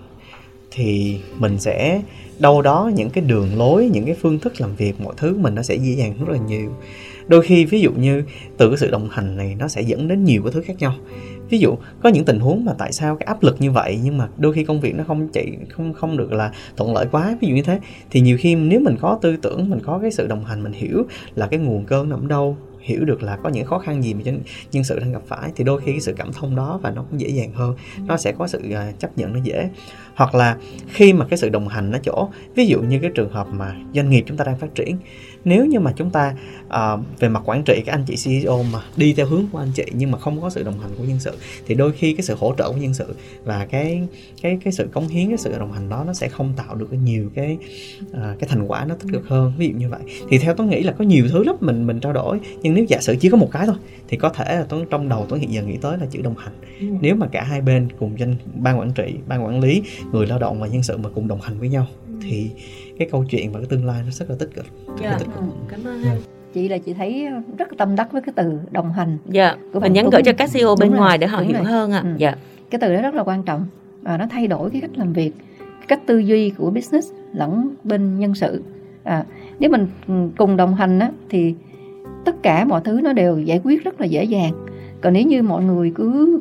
[0.71, 2.03] thì mình sẽ
[2.39, 5.55] đâu đó những cái đường lối, những cái phương thức làm việc, mọi thứ mình
[5.55, 6.71] nó sẽ dễ dàng rất là nhiều.
[7.29, 8.23] Đôi khi, ví dụ như
[8.57, 10.95] từ cái sự đồng hành này nó sẽ dẫn đến nhiều cái thứ khác nhau.
[11.51, 14.19] Ví dụ, có những tình huống mà tại sao cái áp lực như vậy, nhưng
[14.19, 17.37] mà đôi khi công việc nó không chạy, không không được là thuận lợi quá,
[17.41, 20.11] ví dụ như thế, thì nhiều khi nếu mình có tư tưởng, mình có cái
[20.11, 23.49] sự đồng hành, mình hiểu là cái nguồn cơn nằm đâu hiểu được là có
[23.49, 24.41] những khó khăn gì mà nhân,
[24.73, 27.05] nhân sự đang gặp phải thì đôi khi cái sự cảm thông đó và nó
[27.11, 27.75] cũng dễ dàng hơn.
[28.07, 29.69] Nó sẽ có sự uh, chấp nhận nó dễ.
[30.15, 30.57] Hoặc là
[30.89, 33.77] khi mà cái sự đồng hành ở chỗ ví dụ như cái trường hợp mà
[33.95, 34.97] doanh nghiệp chúng ta đang phát triển
[35.47, 36.35] nếu như mà chúng ta
[36.67, 39.73] uh, về mặt quản trị các anh chị CEO mà đi theo hướng của anh
[39.75, 41.33] chị nhưng mà không có sự đồng hành của nhân sự
[41.67, 44.03] thì đôi khi cái sự hỗ trợ của nhân sự và cái
[44.43, 46.93] cái cái sự cống hiến cái sự đồng hành đó nó sẽ không tạo được
[46.93, 47.59] nhiều cái
[48.11, 50.67] uh, cái thành quả nó tích cực hơn ví dụ như vậy thì theo tôi
[50.67, 53.29] nghĩ là có nhiều thứ lắm mình mình trao đổi nhưng nếu giả sử chỉ
[53.29, 53.77] có một cái thôi
[54.09, 56.37] thì có thể là tôi trong đầu tôi hiện giờ nghĩ tới là chữ đồng
[56.37, 56.87] hành ừ.
[57.01, 59.83] nếu mà cả hai bên cùng danh ban quản trị ban quản lý
[60.13, 62.15] người lao động và nhân sự mà cùng đồng hành với nhau ừ.
[62.23, 62.51] thì
[62.99, 64.67] cái câu chuyện và cái tương lai nó rất là tích cực
[65.01, 65.09] dạ.
[65.09, 65.19] yeah.
[65.19, 65.41] tích cực.
[65.41, 66.21] Ừ, cảm ơn anh
[66.53, 67.29] chị là chị thấy
[67.59, 70.51] rất là tâm đắc với cái từ đồng hành dạ và nhắn gửi cho các
[70.53, 71.65] CEO bên ngoài để họ hiểu rồi.
[71.65, 72.09] hơn ạ à.
[72.11, 72.15] ừ.
[72.19, 72.35] dạ
[72.71, 73.67] cái từ đó rất là quan trọng
[74.03, 77.75] và nó thay đổi cái cách làm việc cái cách tư duy của business lẫn
[77.85, 78.63] bên nhân sự
[79.03, 79.25] à,
[79.59, 79.87] nếu mình
[80.37, 81.55] cùng đồng hành á, thì
[82.25, 84.53] tất cả mọi thứ nó đều giải quyết rất là dễ dàng
[85.01, 86.41] còn nếu như mọi người cứ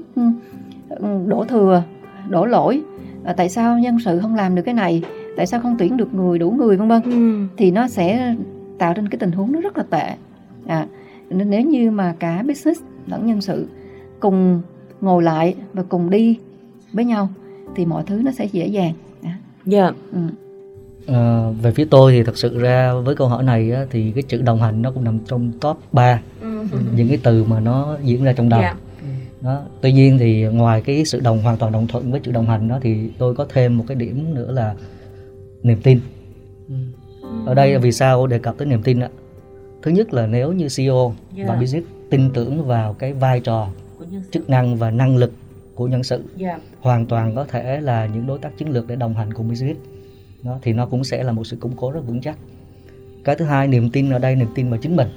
[1.28, 1.84] đổ thừa
[2.30, 2.82] đổ lỗi
[3.24, 5.04] à, tại sao nhân sự không làm được cái này
[5.36, 7.48] tại sao không tuyển được người đủ người vân vân ừ.
[7.58, 8.36] thì nó sẽ
[8.78, 10.15] tạo ra cái tình huống nó rất là tệ
[10.65, 10.88] à,
[11.30, 13.67] nên nếu như mà cả business lẫn nhân sự
[14.19, 14.62] cùng
[15.02, 16.38] ngồi lại và cùng đi
[16.93, 17.30] với nhau
[17.76, 18.93] thì mọi thứ nó sẽ dễ dàng
[19.24, 19.38] à.
[19.65, 19.95] dạ yeah.
[20.13, 20.19] ừ.
[21.08, 24.24] à, về phía tôi thì thật sự ra với câu hỏi này á, thì cái
[24.24, 26.67] chữ đồng hành nó cũng nằm trong top 3 ừ.
[26.95, 28.76] những cái từ mà nó diễn ra trong đầu yeah.
[28.76, 28.82] Dạ.
[29.41, 32.48] đó tuy nhiên thì ngoài cái sự đồng hoàn toàn đồng thuận với chữ đồng
[32.48, 34.76] hành đó thì tôi có thêm một cái điểm nữa là
[35.65, 35.99] niềm tin
[36.67, 36.75] ừ.
[37.45, 39.10] ở đây vì sao đề cập tới niềm tin ạ
[39.82, 41.47] thứ nhất là nếu như CEO yeah.
[41.49, 41.62] và dạ.
[41.62, 43.69] business tin tưởng vào cái vai trò
[44.32, 45.32] chức năng và năng lực
[45.75, 46.60] của nhân sự yeah.
[46.60, 46.60] Dạ.
[46.80, 49.80] hoàn toàn có thể là những đối tác chiến lược để đồng hành cùng business
[50.43, 52.38] đó, thì nó cũng sẽ là một sự củng cố rất vững chắc
[53.23, 55.08] cái thứ hai niềm tin ở đây niềm tin vào chính mình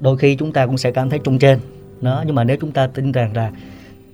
[0.00, 1.58] đôi khi chúng ta cũng sẽ cảm thấy trung trên
[2.00, 3.52] đó nhưng mà nếu chúng ta tin rằng là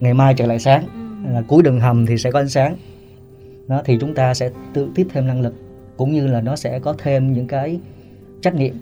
[0.01, 0.83] ngày mai trở lại sáng
[1.27, 1.33] ừ.
[1.35, 2.77] là cuối đường hầm thì sẽ có ánh sáng
[3.73, 5.55] đó thì chúng ta sẽ tự tiếp thêm năng lực
[5.97, 7.81] cũng như là nó sẽ có thêm những cái
[8.41, 8.75] trách nhiệm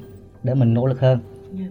[0.42, 1.18] để mình nỗ lực hơn
[1.59, 1.70] yeah.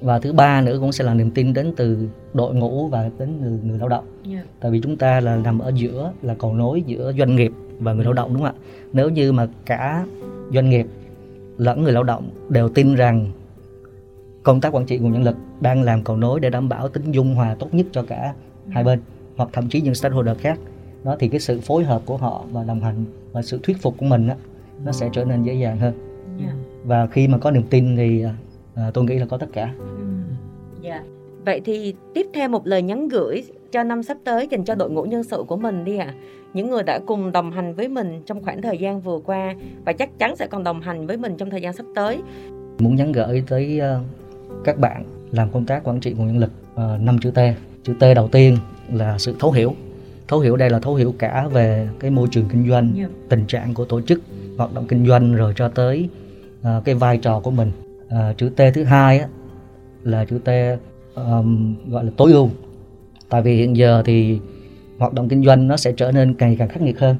[0.00, 3.40] và thứ ba nữa cũng sẽ là niềm tin đến từ đội ngũ và đến
[3.40, 4.46] người, người lao động yeah.
[4.60, 7.92] tại vì chúng ta là nằm ở giữa là cầu nối giữa doanh nghiệp và
[7.92, 8.60] người lao động đúng không ạ
[8.92, 10.06] nếu như mà cả
[10.52, 10.86] doanh nghiệp
[11.58, 13.30] lẫn người lao động đều tin rằng
[14.42, 17.12] công tác quản trị nguồn nhân lực đang làm cầu nối để đảm bảo tính
[17.12, 18.34] dung hòa tốt nhất cho cả
[18.68, 19.00] hai bên
[19.36, 20.58] hoặc thậm chí những stakeholder khác
[21.04, 23.94] đó thì cái sự phối hợp của họ và đồng hành và sự thuyết phục
[23.96, 24.36] của mình á
[24.84, 25.94] nó sẽ trở nên dễ dàng hơn
[26.40, 26.52] yeah.
[26.52, 26.54] Dạ.
[26.84, 28.34] và khi mà có niềm tin thì à,
[28.74, 29.74] à, tôi nghĩ là có tất cả yeah.
[30.82, 31.04] Dạ.
[31.44, 34.90] vậy thì tiếp theo một lời nhắn gửi cho năm sắp tới dành cho đội
[34.90, 36.14] ngũ nhân sự của mình đi ạ à.
[36.54, 39.92] những người đã cùng đồng hành với mình trong khoảng thời gian vừa qua và
[39.92, 42.18] chắc chắn sẽ còn đồng hành với mình trong thời gian sắp tới
[42.78, 44.06] muốn nhắn gửi tới uh,
[44.64, 47.38] các bạn làm công tác quản trị nguồn nhân lực uh, năm chữ T
[47.82, 48.56] chữ T đầu tiên
[48.92, 49.74] là sự thấu hiểu
[50.34, 53.10] thấu hiểu đây là thấu hiểu cả về cái môi trường kinh doanh yeah.
[53.10, 53.16] Dạ.
[53.28, 54.20] tình trạng của tổ chức
[54.58, 56.08] hoạt động kinh doanh rồi cho tới
[56.60, 57.72] uh, cái vai trò của mình
[58.06, 59.28] uh, chữ T thứ hai á,
[60.02, 60.48] là chữ T
[61.14, 62.50] um, gọi là tối ưu
[63.28, 64.40] tại vì hiện giờ thì
[64.98, 67.16] hoạt động kinh doanh nó sẽ trở nên càng càng khắc nghiệt hơn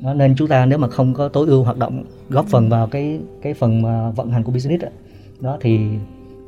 [0.00, 2.86] đó, nên chúng ta nếu mà không có tối ưu hoạt động góp phần vào
[2.86, 4.88] cái cái phần mà vận hành của business đó,
[5.40, 5.78] đó thì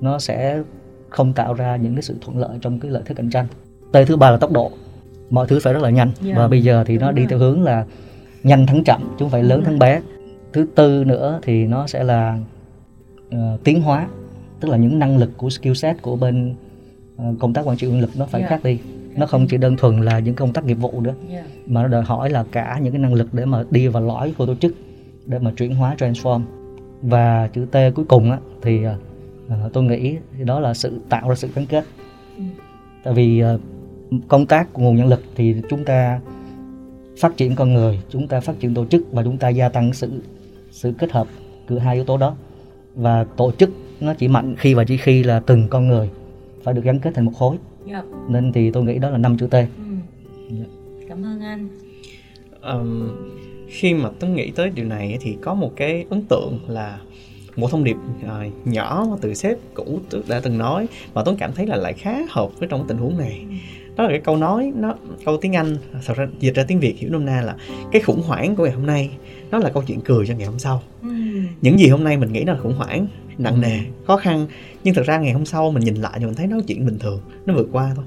[0.01, 0.63] nó sẽ
[1.09, 3.47] không tạo ra những cái sự thuận lợi trong cái lợi thế cạnh tranh.
[3.93, 4.71] T thứ ba là tốc độ
[5.31, 6.23] mọi thứ phải rất là nhanh yeah.
[6.23, 6.35] Dạ.
[6.37, 7.85] và bây giờ thì nó đi theo hướng là
[8.43, 10.01] nhanh thắng chậm chứ không phải lớn thắng bé
[10.53, 12.39] thứ tư nữa thì nó sẽ là
[13.29, 14.09] uh, tiến hóa
[14.61, 16.55] tức là những năng lực của skill set của bên
[17.17, 18.51] uh, công tác quản trị nhân lực nó phải yeah.
[18.51, 18.57] Dạ.
[18.57, 18.79] khác đi
[19.17, 21.45] nó không chỉ đơn thuần là những công tác nghiệp vụ nữa yeah.
[21.47, 21.53] Dạ.
[21.67, 24.35] mà nó đòi hỏi là cả những cái năng lực để mà đi vào lõi
[24.39, 24.75] của tổ chức
[25.27, 26.43] để mà chuyển hóa transform
[27.03, 31.35] và chữ T cuối cùng á, thì uh, tôi nghĩ đó là sự tạo ra
[31.35, 31.85] sự gắn kết
[32.37, 32.43] ừ.
[33.05, 33.61] tại vì uh,
[34.29, 36.21] công tác của nguồn nhân lực thì chúng ta
[37.19, 39.93] phát triển con người chúng ta phát triển tổ chức và chúng ta gia tăng
[39.93, 40.23] sự
[40.71, 41.27] sự kết hợp
[41.69, 42.37] của hai yếu tố đó
[42.95, 46.11] và tổ chức nó chỉ mạnh khi và chỉ khi là từng con người
[46.63, 48.05] phải được gắn kết thành một khối yeah.
[48.05, 48.19] Dạ.
[48.29, 49.59] nên thì tôi nghĩ đó là năm chữ T ừ.
[50.57, 50.69] yeah.
[51.09, 51.69] cảm ơn anh
[52.63, 53.11] um,
[53.69, 56.99] khi mà tôi nghĩ tới điều này thì có một cái ấn tượng là
[57.57, 61.67] một thông điệp uh, nhỏ từ sếp cũ đã từng nói và tôi cảm thấy
[61.67, 63.47] là lại khá hợp với trong tình huống này
[63.97, 66.99] đó là cái câu nói nó câu tiếng anh thật ra dịch ra tiếng việt
[66.99, 67.57] hiểu nôm na là
[67.93, 69.11] cái khủng hoảng của ngày hôm nay
[69.51, 70.83] nó là câu chuyện cười cho ngày hôm sau.
[71.61, 73.07] Những gì hôm nay mình nghĩ nó là khủng hoảng
[73.39, 74.47] nặng nề khó khăn
[74.85, 76.99] nhưng thật ra ngày hôm sau mình nhìn lại thì mình thấy nó chuyện bình
[76.99, 78.05] thường nó vượt qua thôi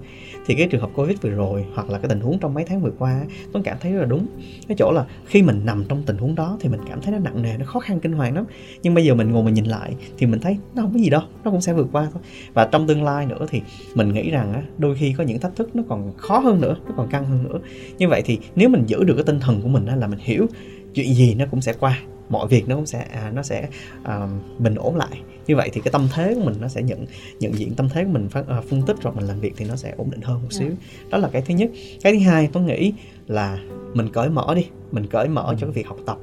[0.49, 2.81] thì cái trường hợp covid vừa rồi hoặc là cái tình huống trong mấy tháng
[2.81, 3.21] vừa qua
[3.53, 4.27] tôi cảm thấy rất là đúng.
[4.67, 7.19] Cái chỗ là khi mình nằm trong tình huống đó thì mình cảm thấy nó
[7.19, 8.45] nặng nề nó khó khăn kinh hoàng lắm.
[8.83, 11.09] Nhưng bây giờ mình ngồi mình nhìn lại thì mình thấy nó không có gì
[11.09, 12.21] đâu nó cũng sẽ vượt qua thôi.
[12.53, 13.61] Và trong tương lai nữa thì
[13.95, 16.93] mình nghĩ rằng đôi khi có những thách thức nó còn khó hơn nữa nó
[16.97, 17.59] còn căng hơn nữa.
[17.97, 20.47] Như vậy thì nếu mình giữ được cái tinh thần của mình là mình hiểu
[20.93, 23.67] chuyện gì nó cũng sẽ qua mọi việc nó cũng sẽ à, nó sẽ
[24.03, 24.27] à,
[24.59, 27.05] bình ổn lại như vậy thì cái tâm thế của mình nó sẽ nhận
[27.39, 29.65] nhận diện tâm thế của mình phân, à, phân tích rồi mình làm việc thì
[29.65, 30.71] nó sẽ ổn định hơn một xíu.
[31.09, 31.69] Đó là cái thứ nhất.
[32.03, 32.93] Cái thứ hai tôi nghĩ
[33.27, 33.57] là
[33.93, 36.17] mình cởi mở đi mình cởi mở cho cái việc học tập.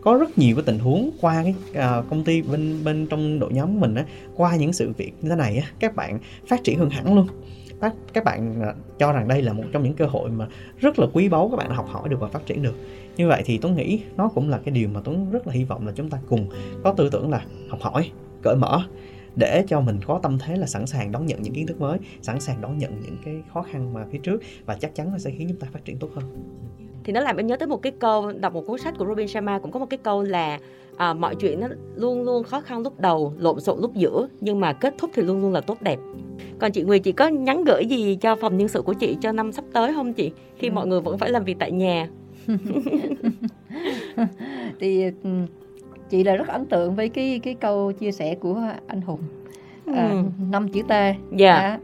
[0.00, 3.52] Có rất nhiều cái tình huống qua cái à, công ty bên bên trong đội
[3.52, 6.78] nhóm mình á qua những sự việc như thế này á các bạn phát triển
[6.78, 7.26] hơn hẳn luôn.
[7.80, 10.46] Các các bạn à, cho rằng đây là một trong những cơ hội mà
[10.78, 12.74] rất là quý báu các bạn học hỏi được và phát triển được.
[13.16, 15.64] Như vậy thì tôi nghĩ nó cũng là cái điều mà tôi rất là hy
[15.64, 16.48] vọng là chúng ta cùng
[16.82, 18.10] có tư tưởng là học hỏi
[18.44, 18.80] cởi mở
[19.36, 21.98] để cho mình có tâm thế là sẵn sàng đón nhận những kiến thức mới
[22.22, 25.18] sẵn sàng đón nhận những cái khó khăn mà phía trước và chắc chắn nó
[25.18, 26.24] sẽ khiến chúng ta phát triển tốt hơn.
[27.04, 29.28] Thì nó làm em nhớ tới một cái câu đọc một cuốn sách của Robin
[29.28, 30.58] Sharma cũng có một cái câu là
[30.96, 34.60] à, mọi chuyện nó luôn luôn khó khăn lúc đầu lộn xộn lúc giữa nhưng
[34.60, 35.98] mà kết thúc thì luôn luôn là tốt đẹp.
[36.58, 39.32] Còn chị Nguyệt chị có nhắn gửi gì cho phòng nhân sự của chị cho
[39.32, 40.32] năm sắp tới không chị?
[40.58, 40.72] Khi ừ.
[40.72, 42.08] mọi người vẫn phải làm việc tại nhà.
[44.80, 45.30] Thì ừ,
[46.10, 49.20] chị là rất ấn tượng với cái cái câu chia sẻ của anh Hùng
[49.94, 50.22] à, ừ.
[50.50, 50.92] năm chữ T
[51.36, 51.78] dạ à,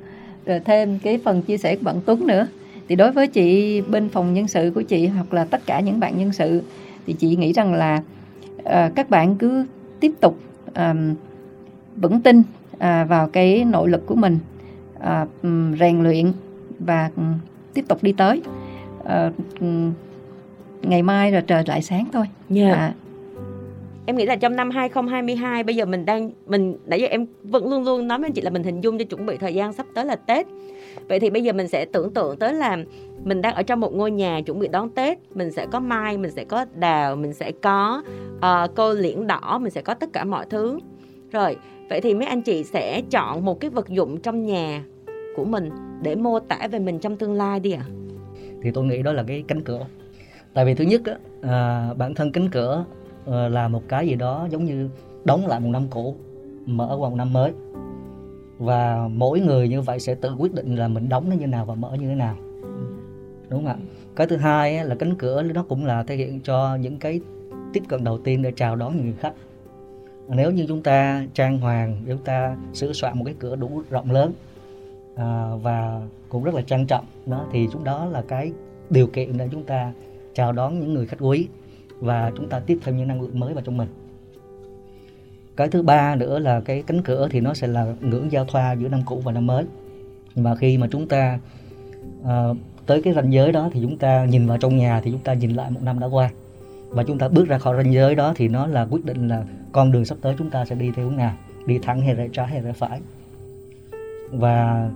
[0.46, 2.46] rồi thêm cái phần chia sẻ của bạn Tuấn nữa
[2.88, 6.00] thì đối với chị bên phòng nhân sự của chị hoặc là tất cả những
[6.00, 6.62] bạn nhân sự
[7.06, 8.02] thì chị nghĩ rằng là
[8.59, 9.66] uh, các bạn cứ
[10.00, 10.38] tiếp tục
[10.74, 11.14] um,
[11.96, 14.38] vững tin uh, vào cái nội lực của mình
[14.98, 15.28] uh,
[15.80, 16.33] rèn luyện
[16.78, 17.11] và
[17.74, 18.42] tiếp tục đi tới
[19.61, 19.92] um,
[20.83, 22.26] ngày mai rồi trời lại sáng thôi.
[22.48, 22.70] Yeah.
[22.70, 22.74] Dạ.
[22.74, 22.94] À,
[24.10, 27.70] em nghĩ là trong năm 2022 bây giờ mình đang mình nãy giờ em vẫn
[27.70, 29.72] luôn luôn nói với anh chị là mình hình dung cho chuẩn bị thời gian
[29.72, 30.46] sắp tới là Tết.
[31.08, 32.78] Vậy thì bây giờ mình sẽ tưởng tượng tới là
[33.24, 36.18] mình đang ở trong một ngôi nhà chuẩn bị đón Tết, mình sẽ có mai,
[36.18, 38.02] mình sẽ có đào, mình sẽ có
[38.36, 40.78] uh, cô liễn đỏ, mình sẽ có tất cả mọi thứ.
[41.32, 41.56] Rồi,
[41.90, 44.82] vậy thì mấy anh chị sẽ chọn một cái vật dụng trong nhà
[45.36, 45.70] của mình
[46.02, 47.84] để mô tả về mình trong tương lai đi ạ.
[47.86, 47.90] À?
[48.62, 49.86] Thì tôi nghĩ đó là cái cánh cửa
[50.54, 52.84] tại vì thứ nhất á, à, bản thân cánh cửa
[53.24, 54.88] Ờ, là một cái gì đó giống như
[55.24, 56.16] đóng lại một năm cũ
[56.66, 57.52] mở qua một năm mới.
[58.59, 61.64] Và mỗi người như vậy sẽ tự quyết định là mình đóng nó như nào
[61.64, 62.37] và mở như thế nào.
[63.48, 63.76] Đúng không ạ?
[64.16, 67.20] Cái thứ hai là cánh cửa nó cũng là thể hiện cho những cái
[67.72, 69.35] tiếp cận đầu tiên để chào đón những người khách.
[70.28, 74.11] Nếu như chúng ta trang hoàng chúng ta sửa soạn một cái cửa đủ rộng
[74.11, 74.33] lớn
[75.16, 78.52] à, và cũng rất là trang trọng đó thì chúng đó là cái
[78.90, 79.92] điều kiện để chúng ta
[80.35, 81.48] chào đón những người khách quý
[82.00, 83.88] và chúng ta tiếp thêm những năng lượng mới vào trong mình.
[85.56, 88.72] Cái thứ ba nữa là cái cánh cửa thì nó sẽ là ngưỡng giao thoa
[88.72, 89.64] giữa năm cũ và năm mới.
[90.34, 91.38] Và khi mà chúng ta
[92.22, 95.20] uh, tới cái ranh giới đó thì chúng ta nhìn vào trong nhà thì chúng
[95.20, 96.30] ta nhìn lại một năm đã qua.
[96.88, 99.44] Và chúng ta bước ra khỏi ranh giới đó thì nó là quyết định là
[99.72, 101.34] con đường sắp tới chúng ta sẽ đi theo hướng nào
[101.66, 103.00] đi thẳng hay rẽ trái hay rẽ phải.
[104.30, 104.90] Và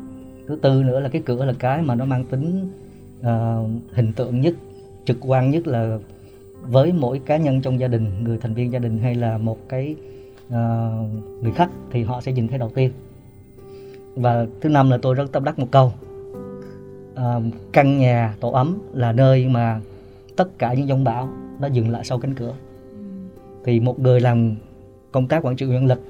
[0.48, 2.70] thứ tư nữa là cái cửa là cái mà nó mang tính
[3.20, 3.26] uh,
[3.92, 4.54] hình tượng nhất
[5.04, 5.98] trực quan nhất là
[6.70, 9.58] với mỗi cá nhân trong gia đình người thành viên gia đình hay là một
[9.68, 9.96] cái
[10.46, 10.52] uh,
[11.42, 12.90] người khách thì họ sẽ nhìn thấy đầu tiên.
[14.16, 15.92] Và thứ năm là tôi rất tâm đắc một câu
[17.12, 19.80] uh, căn nhà tổ ấm là nơi mà
[20.36, 21.28] tất cả những dông bão
[21.60, 22.54] nó dừng lại sau cánh cửa.
[23.64, 24.54] Thì một người làm
[25.12, 26.00] công tác quản trị nhân lực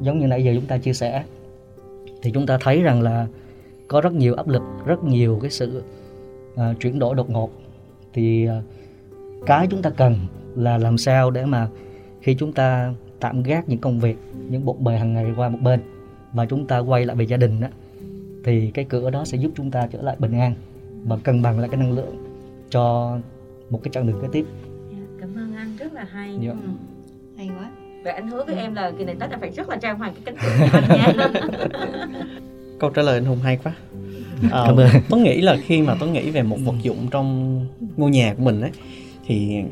[0.00, 1.24] giống như nãy giờ chúng ta chia sẻ
[2.22, 3.26] thì chúng ta thấy rằng là
[3.88, 5.82] có rất nhiều áp lực rất nhiều cái sự
[6.54, 7.50] uh, chuyển đổi đột ngột.
[8.12, 8.64] Thì uh,
[9.46, 10.18] cái chúng ta cần
[10.56, 11.68] là làm sao để mà
[12.20, 15.58] khi chúng ta tạm gác những công việc những bộn bề hàng ngày qua một
[15.62, 15.80] bên
[16.32, 17.68] và chúng ta quay lại về gia đình đó
[18.44, 20.54] thì cái cửa đó sẽ giúp chúng ta trở lại bình an
[21.04, 22.24] và cân bằng lại cái năng lượng
[22.70, 23.18] cho
[23.70, 24.46] một cái chặng đường kế tiếp.
[24.90, 26.38] Dạ, cảm ơn anh rất là hay.
[26.42, 26.56] Yeah.
[26.56, 26.68] Ừ.
[27.36, 27.70] Hay quá.
[28.04, 30.14] Vậy anh hứa với em là kỳ này Tết là phải rất là trang hoàng
[30.14, 31.12] cái cánh cửa của anh nha.
[32.78, 33.72] Câu trả lời anh Hùng hay quá
[34.52, 34.68] à,
[35.10, 37.60] tôi nghĩ là khi mà tôi nghĩ về một vật dụng trong
[37.96, 38.70] ngôi nhà của mình ấy
[39.26, 39.62] thì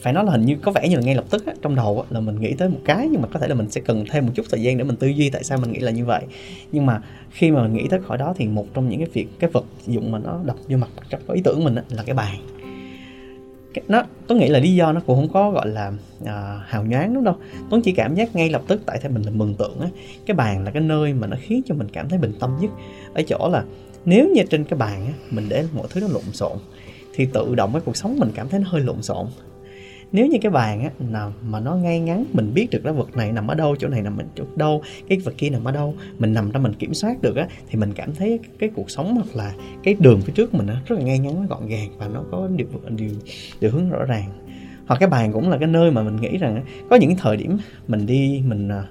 [0.00, 2.00] phải nói là hình như có vẻ như là ngay lập tức á, trong đầu
[2.00, 4.04] á, là mình nghĩ tới một cái nhưng mà có thể là mình sẽ cần
[4.10, 6.04] thêm một chút thời gian để mình tư duy tại sao mình nghĩ là như
[6.04, 6.22] vậy.
[6.72, 9.28] Nhưng mà khi mà mình nghĩ tới khỏi đó thì một trong những cái việc
[9.38, 12.14] cái vật dụng mà nó đập vô mặt trong ý tưởng mình á, là cái
[12.14, 12.36] bàn.
[13.88, 15.92] Nó tôi nghĩ là lý do nó cũng không có gọi là
[16.24, 17.36] à, hào nhoáng đúng đâu.
[17.70, 19.88] Tôi chỉ cảm giác ngay lập tức tại theo mình là mừng tượng á
[20.26, 22.70] cái bàn là cái nơi mà nó khiến cho mình cảm thấy bình tâm nhất.
[23.14, 23.64] Ở chỗ là
[24.04, 26.58] nếu như trên cái bàn á, mình để mọi thứ nó lộn xộn
[27.18, 29.26] thì tự động cái cuộc sống mình cảm thấy nó hơi lộn xộn.
[30.12, 33.16] Nếu như cái bàn á nào mà nó ngay ngắn, mình biết được cái vật
[33.16, 35.72] này nằm ở đâu, chỗ này nằm ở chỗ đâu, cái vật kia nằm ở
[35.72, 38.90] đâu, mình nằm ra mình kiểm soát được á, thì mình cảm thấy cái cuộc
[38.90, 41.88] sống hoặc là cái đường phía trước mình nó rất là ngay ngắn gọn gàng
[41.98, 43.10] và nó có điều điều
[43.60, 44.30] điều hướng rõ ràng.
[44.86, 47.58] Hoặc cái bàn cũng là cái nơi mà mình nghĩ rằng có những thời điểm
[47.88, 48.84] mình đi, mình à,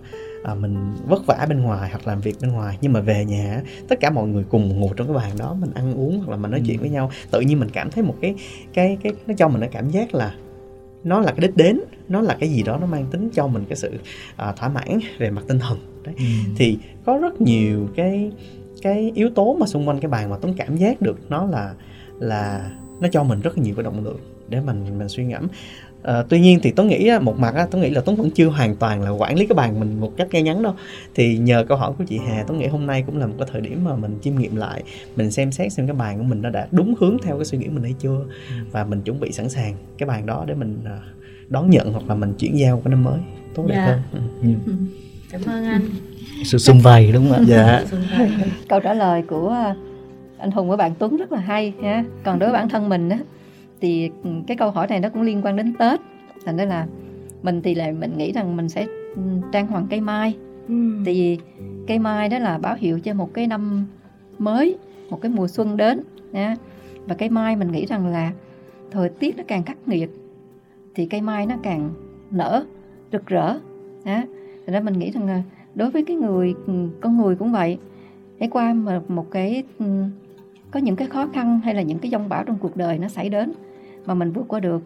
[0.48, 3.62] à, mình vất vả bên ngoài hoặc làm việc bên ngoài nhưng mà về nhà
[3.88, 6.38] tất cả mọi người cùng ngồi trong cái bàn đó mình ăn uống hoặc là
[6.38, 8.36] mình nói chuyện với nhau tự nhiên mình cảm thấy một cái
[8.74, 10.36] cái cái nó cho mình cái cảm giác là
[11.04, 11.80] nó là cái đích đến
[12.10, 13.94] nó là cái gì đó nó mang tính cho mình cái sự
[14.36, 15.78] à, thỏa mãn về mặt tinh thần.
[16.04, 16.16] Đấy.
[16.18, 16.24] Ừ.
[16.58, 18.32] thì có rất nhiều cái
[18.82, 21.74] cái yếu tố mà xung quanh cái bàn mà tuấn cảm giác được nó là
[22.20, 24.20] là nó cho mình rất là nhiều cái động lực
[24.50, 25.48] để mình mình suy ngẫm
[26.08, 28.76] À, tuy nhiên thì tôi nghĩ một mặt tôi nghĩ là Tuấn vẫn chưa hoàn
[28.76, 30.74] toàn là quản lý cái bàn mình một cách ngay ngắn đâu.
[31.16, 33.48] Thì nhờ câu hỏi của chị Hà tôi nghĩ hôm nay cũng là một cái
[33.52, 34.84] thời điểm mà mình chiêm nghiệm lại
[35.16, 37.58] mình xem xét xem cái bàn của mình nó đã đúng hướng theo cái suy
[37.58, 38.26] nghĩ mình hay chưa.
[38.72, 41.00] Và mình chuẩn bị sẵn sàng cái bàn đó để mình à,
[41.48, 43.20] đón nhận hoặc là mình chuyển giao cái năm mới.
[43.56, 43.86] Tốt đẹp dạ.
[43.86, 44.02] hơn.
[44.42, 44.50] Ừ.
[44.66, 44.74] ừ.
[45.32, 45.82] cảm ơn anh.
[46.44, 47.44] Sự xung vầy đúng không ạ?
[47.48, 47.84] Dạ.
[48.70, 49.74] Câu trả lời của
[50.38, 53.10] anh Hùng với bạn Tuấn rất là hay ha còn đối với bản thân mình
[53.10, 53.20] á
[53.82, 54.12] thì
[54.48, 56.00] cái câu hỏi này nó cũng liên quan đến Tết.
[56.46, 56.88] Thành ra là
[57.42, 58.88] mình thì lại mình nghĩ rằng mình sẽ
[59.52, 60.38] trang hoàng cây mai.
[60.68, 60.74] Ừ.
[61.06, 61.38] tại vì
[61.88, 63.86] cây mai đó là báo hiệu cho một cái năm
[64.40, 64.78] mới
[65.10, 66.56] một cái mùa xuân đến nha.
[67.06, 68.32] Và cây mai mình nghĩ rằng là
[68.92, 70.10] thời tiết nó càng khắc nghiệt
[70.96, 71.90] thì cây mai nó càng
[72.32, 72.66] nở
[73.12, 73.60] rực rỡ
[74.06, 74.24] ha
[74.66, 75.44] thành ra mình nghĩ rằng là
[75.76, 76.56] đối với cái người
[77.02, 77.78] con người cũng vậy.
[78.40, 79.64] Hãy qua mà một cái
[80.72, 83.08] có những cái khó khăn hay là những cái dông bão trong cuộc đời nó
[83.08, 83.54] xảy đến
[84.08, 84.82] mà mình vượt qua được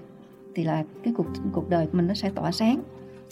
[0.55, 2.79] thì là cái cuộc cuộc đời của mình nó sẽ tỏa sáng.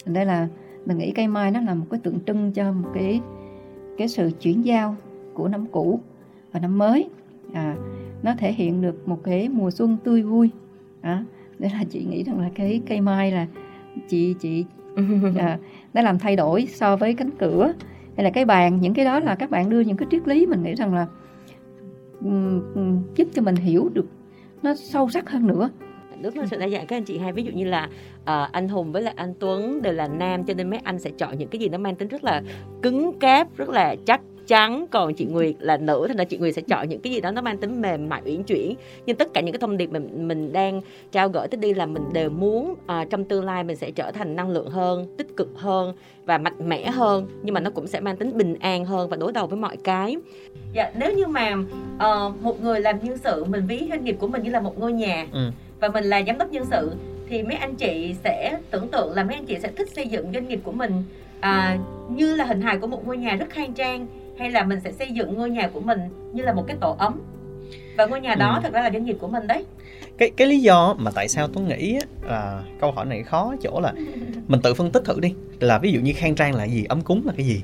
[0.06, 0.48] Đây là
[0.86, 3.20] mình nghĩ cây mai nó là một cái tượng trưng cho một cái
[3.98, 4.96] cái sự chuyển giao
[5.34, 6.00] của năm cũ
[6.52, 7.08] và năm mới.
[7.52, 7.76] À,
[8.22, 10.50] nó thể hiện được một cái mùa xuân tươi vui.
[11.00, 11.24] À,
[11.58, 13.46] đây là chị nghĩ rằng là cái cây mai là
[14.08, 14.64] chị chị
[15.38, 15.58] à,
[15.94, 17.72] nó làm thay đổi so với cánh cửa.
[18.16, 20.46] Hay là cái bàn những cái đó là các bạn đưa những cái triết lý
[20.46, 21.06] mình nghĩ rằng là
[22.20, 24.06] um, giúp cho mình hiểu được
[24.62, 25.70] nó sâu sắc hơn nữa.
[26.22, 27.88] Rất là sự đa dạng các anh chị hai ví dụ như là
[28.20, 31.10] uh, anh Hùng với lại anh Tuấn đều là nam cho nên mấy anh sẽ
[31.10, 32.42] chọn những cái gì nó mang tính rất là
[32.82, 34.20] cứng cáp rất là chắc
[34.50, 37.20] chắn còn chị Nguyệt là nữ thì là chị Nguyệt sẽ chọn những cái gì
[37.20, 38.74] đó nó mang tính mềm mại uyển chuyển.
[39.06, 40.80] Nhưng tất cả những cái thông điệp mình mình đang
[41.12, 44.10] trao gửi tới đi là mình đều muốn à, trong tương lai mình sẽ trở
[44.12, 45.94] thành năng lượng hơn tích cực hơn
[46.24, 49.16] và mạnh mẽ hơn nhưng mà nó cũng sẽ mang tính bình an hơn và
[49.16, 50.16] đối đầu với mọi cái.
[50.72, 51.54] Dạ nếu như mà
[51.96, 54.78] uh, một người làm nhân sự mình ví doanh nghiệp của mình như là một
[54.78, 55.50] ngôi nhà ừ.
[55.80, 56.92] và mình là giám đốc nhân sự
[57.28, 60.32] thì mấy anh chị sẽ tưởng tượng là mấy anh chị sẽ thích xây dựng
[60.34, 60.92] doanh nghiệp của mình
[61.40, 61.78] à,
[62.08, 64.06] như là hình hài của một ngôi nhà rất khang trang
[64.40, 66.00] hay là mình sẽ xây dựng ngôi nhà của mình
[66.32, 67.20] như là một cái tổ ấm?
[67.96, 68.60] Và ngôi nhà đó ừ.
[68.62, 69.64] thật ra là doanh nghiệp của mình đấy.
[70.18, 73.80] Cái cái lý do mà tại sao tôi nghĩ là câu hỏi này khó chỗ
[73.80, 73.92] là
[74.48, 75.34] mình tự phân tích thử đi.
[75.60, 77.62] Là ví dụ như khang trang là gì ấm cúng là cái gì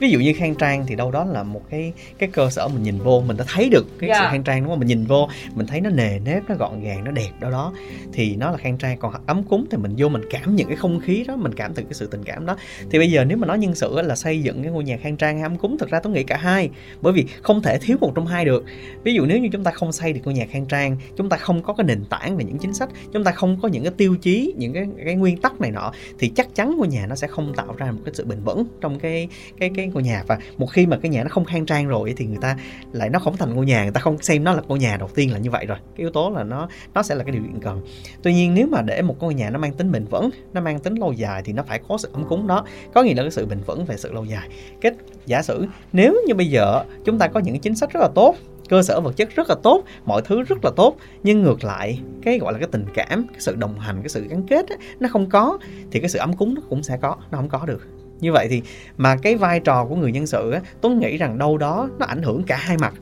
[0.00, 2.82] ví dụ như khang trang thì đâu đó là một cái cái cơ sở mình
[2.82, 4.20] nhìn vô mình đã thấy được cái yeah.
[4.20, 4.30] sự dạ.
[4.30, 7.04] khang trang đúng không mình nhìn vô mình thấy nó nề nếp nó gọn gàng
[7.04, 7.72] nó đẹp đâu đó
[8.12, 10.76] thì nó là khang trang còn ấm cúng thì mình vô mình cảm những cái
[10.76, 12.56] không khí đó mình cảm từ cái sự tình cảm đó
[12.90, 15.16] thì bây giờ nếu mà nói nhân sự là xây dựng cái ngôi nhà khang
[15.16, 16.70] trang hay ấm cúng thực ra tôi nghĩ cả hai
[17.00, 18.64] bởi vì không thể thiếu một trong hai được
[19.02, 21.36] ví dụ nếu như chúng ta không xây được ngôi nhà khang trang chúng ta
[21.36, 23.92] không có cái nền tảng về những chính sách chúng ta không có những cái
[23.96, 27.14] tiêu chí những cái cái nguyên tắc này nọ thì chắc chắn ngôi nhà nó
[27.14, 29.28] sẽ không tạo ra một cái sự bền vững trong cái
[29.58, 32.14] cái cái ngôi nhà và một khi mà cái nhà nó không khang trang rồi
[32.16, 32.56] thì người ta
[32.92, 35.08] lại nó không thành ngôi nhà người ta không xem nó là ngôi nhà đầu
[35.14, 35.78] tiên là như vậy rồi.
[35.78, 37.80] Cái yếu tố là nó nó sẽ là cái điều kiện cần.
[38.22, 40.78] Tuy nhiên nếu mà để một ngôi nhà nó mang tính bền vững nó mang
[40.78, 42.64] tính lâu dài thì nó phải có sự ấm cúng đó.
[42.94, 44.48] Có nghĩa là cái sự bền vững về sự lâu dài.
[44.80, 44.94] Kết
[45.26, 48.36] giả sử nếu như bây giờ chúng ta có những chính sách rất là tốt
[48.68, 52.00] cơ sở vật chất rất là tốt mọi thứ rất là tốt nhưng ngược lại
[52.22, 54.78] cái gọi là cái tình cảm cái sự đồng hành cái sự gắn kết ấy,
[55.00, 55.58] nó không có
[55.90, 57.80] thì cái sự ấm cúng nó cũng sẽ có nó không có được
[58.20, 58.62] như vậy thì
[58.96, 62.06] mà cái vai trò của người nhân sự á tôi nghĩ rằng đâu đó nó
[62.06, 62.94] ảnh hưởng cả hai mặt.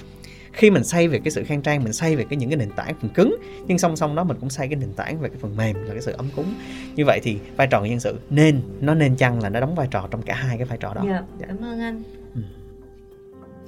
[0.52, 2.70] Khi mình xây về cái sự khang trang mình xây về cái những cái nền
[2.70, 3.36] tảng phần cứng
[3.66, 5.92] nhưng song song đó mình cũng xây cái nền tảng về cái phần mềm là
[5.92, 6.54] cái sự ấm cúng.
[6.94, 9.74] Như vậy thì vai trò người nhân sự nên nó nên chăng là nó đóng
[9.74, 11.02] vai trò trong cả hai cái vai trò đó?
[11.06, 11.46] Dạ, dạ.
[11.48, 12.02] cảm ơn anh.
[12.34, 12.40] Ừ.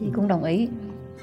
[0.00, 0.68] chị cũng đồng ý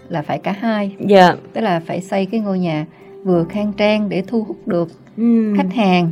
[0.10, 0.96] là phải cả hai.
[1.00, 1.36] Dạ.
[1.54, 2.86] Tức là phải xây cái ngôi nhà
[3.24, 5.54] vừa khang trang để thu hút được ừ.
[5.58, 6.12] khách hàng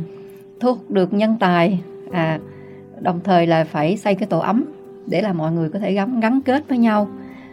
[0.60, 1.80] thu hút được nhân tài.
[2.12, 2.38] À
[3.04, 4.64] đồng thời là phải xây cái tổ ấm
[5.06, 7.08] để là mọi người có thể gắn gắn kết với nhau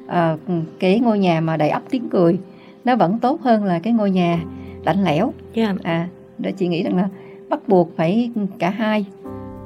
[0.07, 0.37] à,
[0.79, 2.39] cái ngôi nhà mà đầy ắp tiếng cười
[2.85, 4.39] nó vẫn tốt hơn là cái ngôi nhà
[4.85, 5.75] lạnh lẽo yeah.
[5.75, 5.91] Dạ.
[5.91, 7.09] à để chị nghĩ rằng là
[7.49, 9.05] bắt buộc phải cả hai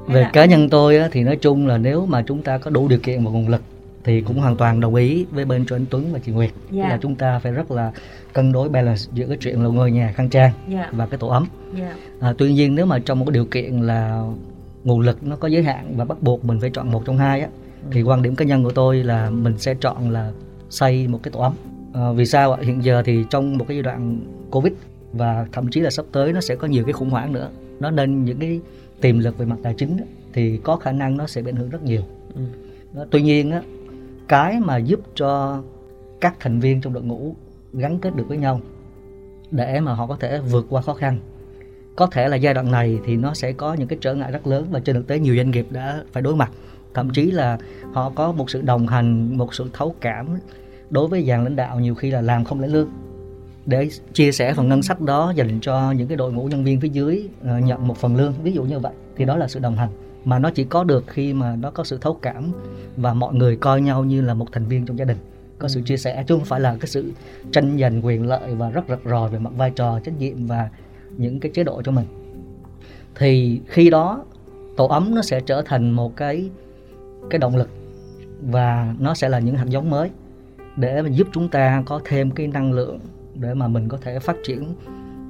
[0.08, 2.88] về cá nhân tôi á, thì nói chung là nếu mà chúng ta có đủ
[2.88, 3.62] điều kiện và nguồn lực
[4.04, 6.82] thì cũng hoàn toàn đồng ý với bên cho anh Tuấn và chị Nguyệt Dạ.
[6.82, 6.92] yeah.
[6.92, 7.92] là chúng ta phải rất là
[8.34, 11.28] cân đối balance giữa cái chuyện là ngôi nhà khang trang dạ và cái tổ
[11.28, 14.24] ấm dạ à, tuy nhiên nếu mà trong một cái điều kiện là
[14.86, 17.42] nguồn lực nó có giới hạn và bắt buộc mình phải chọn một trong hai
[17.42, 17.50] á.
[17.92, 20.32] Thì quan điểm cá nhân của tôi là mình sẽ chọn là
[20.70, 21.54] xây một cái tổ ấm.
[21.94, 22.60] À, vì sao ạ?
[22.62, 24.20] Hiện giờ thì trong một cái giai đoạn
[24.52, 24.74] covid
[25.14, 27.50] và thậm chí là sắp tới nó sẽ có nhiều cái khủng hoảng nữa.
[27.80, 28.60] Nó nên những cái
[29.02, 31.56] tiềm lực về mặt tài chính á, thì có khả năng nó sẽ bị ảnh
[31.56, 32.02] hưởng rất nhiều.
[32.36, 32.42] Ừ.
[33.12, 33.62] tuy nhiên á
[34.28, 35.62] cái mà giúp cho
[36.22, 37.36] các thành viên trong đội ngũ
[37.74, 38.62] gắn kết được với nhau
[39.52, 41.20] để mà họ có thể vượt qua khó khăn
[41.96, 44.48] có thể là giai đoạn này thì nó sẽ có những cái trở ngại rất
[44.48, 46.52] lớn và trên thực tế nhiều doanh nghiệp đã phải đối mặt.
[46.94, 47.58] Thậm chí là
[47.94, 50.28] họ có một sự đồng hành một sự thấu cảm
[50.90, 52.90] đối với dàn lãnh đạo nhiều khi là làm không lấy lương.
[53.66, 56.80] Để chia sẻ phần ngân sách đó dành cho những cái đội ngũ nhân viên
[56.80, 59.60] phía dưới ờ, nhận một phần lương ví dụ như vậy thì đó là sự
[59.60, 59.90] đồng hành.
[60.26, 62.52] Mà nó chỉ có được khi mà nó có sự thấu cảm
[62.98, 65.18] và mọi người coi nhau như là một thành viên trong gia đình.
[65.60, 67.12] Có sự chia sẻ chứ không phải là cái sự
[67.52, 70.70] tranh giành quyền lợi và rất rạch ròi về mặt vai trò trách nhiệm và
[71.18, 72.06] những cái chế độ cho mình.
[73.16, 74.24] Thì khi đó
[74.78, 76.50] tổ ấm nó sẽ trở thành một cái
[77.30, 77.70] cái động lực
[78.42, 80.10] và nó sẽ là những hạt giống mới
[80.76, 83.00] để mà giúp chúng ta có thêm cái năng lượng
[83.36, 84.76] để mà mình có thể phát triển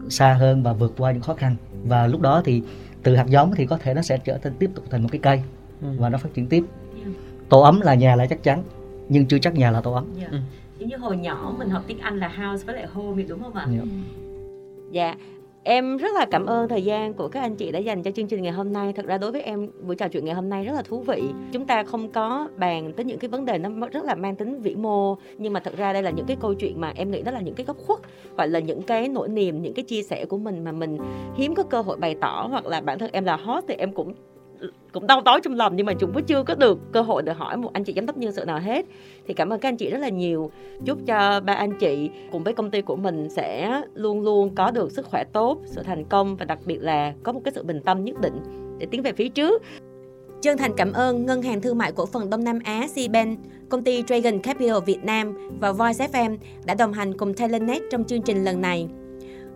[0.10, 1.56] xa hơn và vượt qua những khó khăn.
[1.84, 2.62] Và lúc đó thì
[3.04, 5.20] từ hạt giống thì có thể nó sẽ trở thành tiếp tục thành một cái
[5.20, 5.42] cây
[5.82, 5.88] Ừ.
[6.00, 6.64] và nó phát triển tiếp.
[7.50, 8.64] Tổ ấm là nhà là chắc chắn
[9.10, 10.06] nhưng chưa chắc nhà là tổ ấm.
[10.22, 10.38] Dạ Ừ.
[10.80, 13.54] giống như hồi nhỏ mình học tiếng Anh là house với lại home đúng không
[13.54, 13.68] ạ?
[13.72, 13.82] Dạ.
[14.92, 15.16] Dạ,
[15.68, 18.28] em rất là cảm ơn thời gian của các anh chị đã dành cho chương
[18.28, 18.94] trình ngày hôm nay.
[18.94, 21.24] Thật ra đối với em buổi trò chuyện ngày hôm nay rất là thú vị.
[21.52, 24.62] Chúng ta không có bàn tới những cái vấn đề nó rất là mang tính
[24.62, 27.22] vĩ mô, nhưng mà thật ra đây là những cái câu chuyện mà em nghĩ
[27.22, 28.00] đó là những cái góc khuất
[28.36, 30.98] hoặc là những cái nỗi niềm, những cái chia sẻ của mình mà mình
[31.36, 33.92] hiếm có cơ hội bày tỏ hoặc là bản thân em là hot thì em
[33.92, 34.14] cũng
[34.92, 37.34] cũng đau tối trong lòng nhưng mà chúng cũng chưa có được cơ hội để
[37.34, 38.86] hỏi một anh chị giám đốc nhân sự nào hết.
[39.28, 40.52] Thì cảm ơn các anh chị rất là nhiều.
[40.86, 44.72] Chúc cho ba anh chị cùng với công ty của mình sẽ luôn luôn có
[44.72, 47.64] được sức khỏe tốt sự thành công và đặc biệt là có một cái sự
[47.64, 48.40] bình tâm nhất định
[48.80, 49.64] để tiến về phía trước.
[50.42, 53.40] Chân thành cảm ơn Ngân hàng Thương mại Cổ phần Đông Nam Á CBank,
[53.70, 58.04] công ty Dragon Capital Việt Nam và Voice FM đã đồng hành cùng Talentnet trong
[58.04, 58.88] chương trình lần này.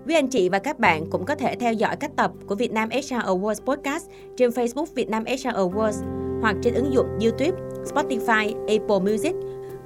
[0.10, 2.72] Quý anh chị và các bạn cũng có thể theo dõi các tập của Việt
[2.72, 6.03] Nam HR Awards Podcast trên Facebook Việt Nam HR Awards
[6.41, 7.51] hoặc trên ứng dụng YouTube,
[7.93, 9.36] Spotify, Apple Music,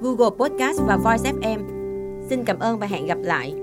[0.00, 1.58] Google Podcast và Voice FM.
[2.28, 3.54] Xin cảm ơn và hẹn gặp lại.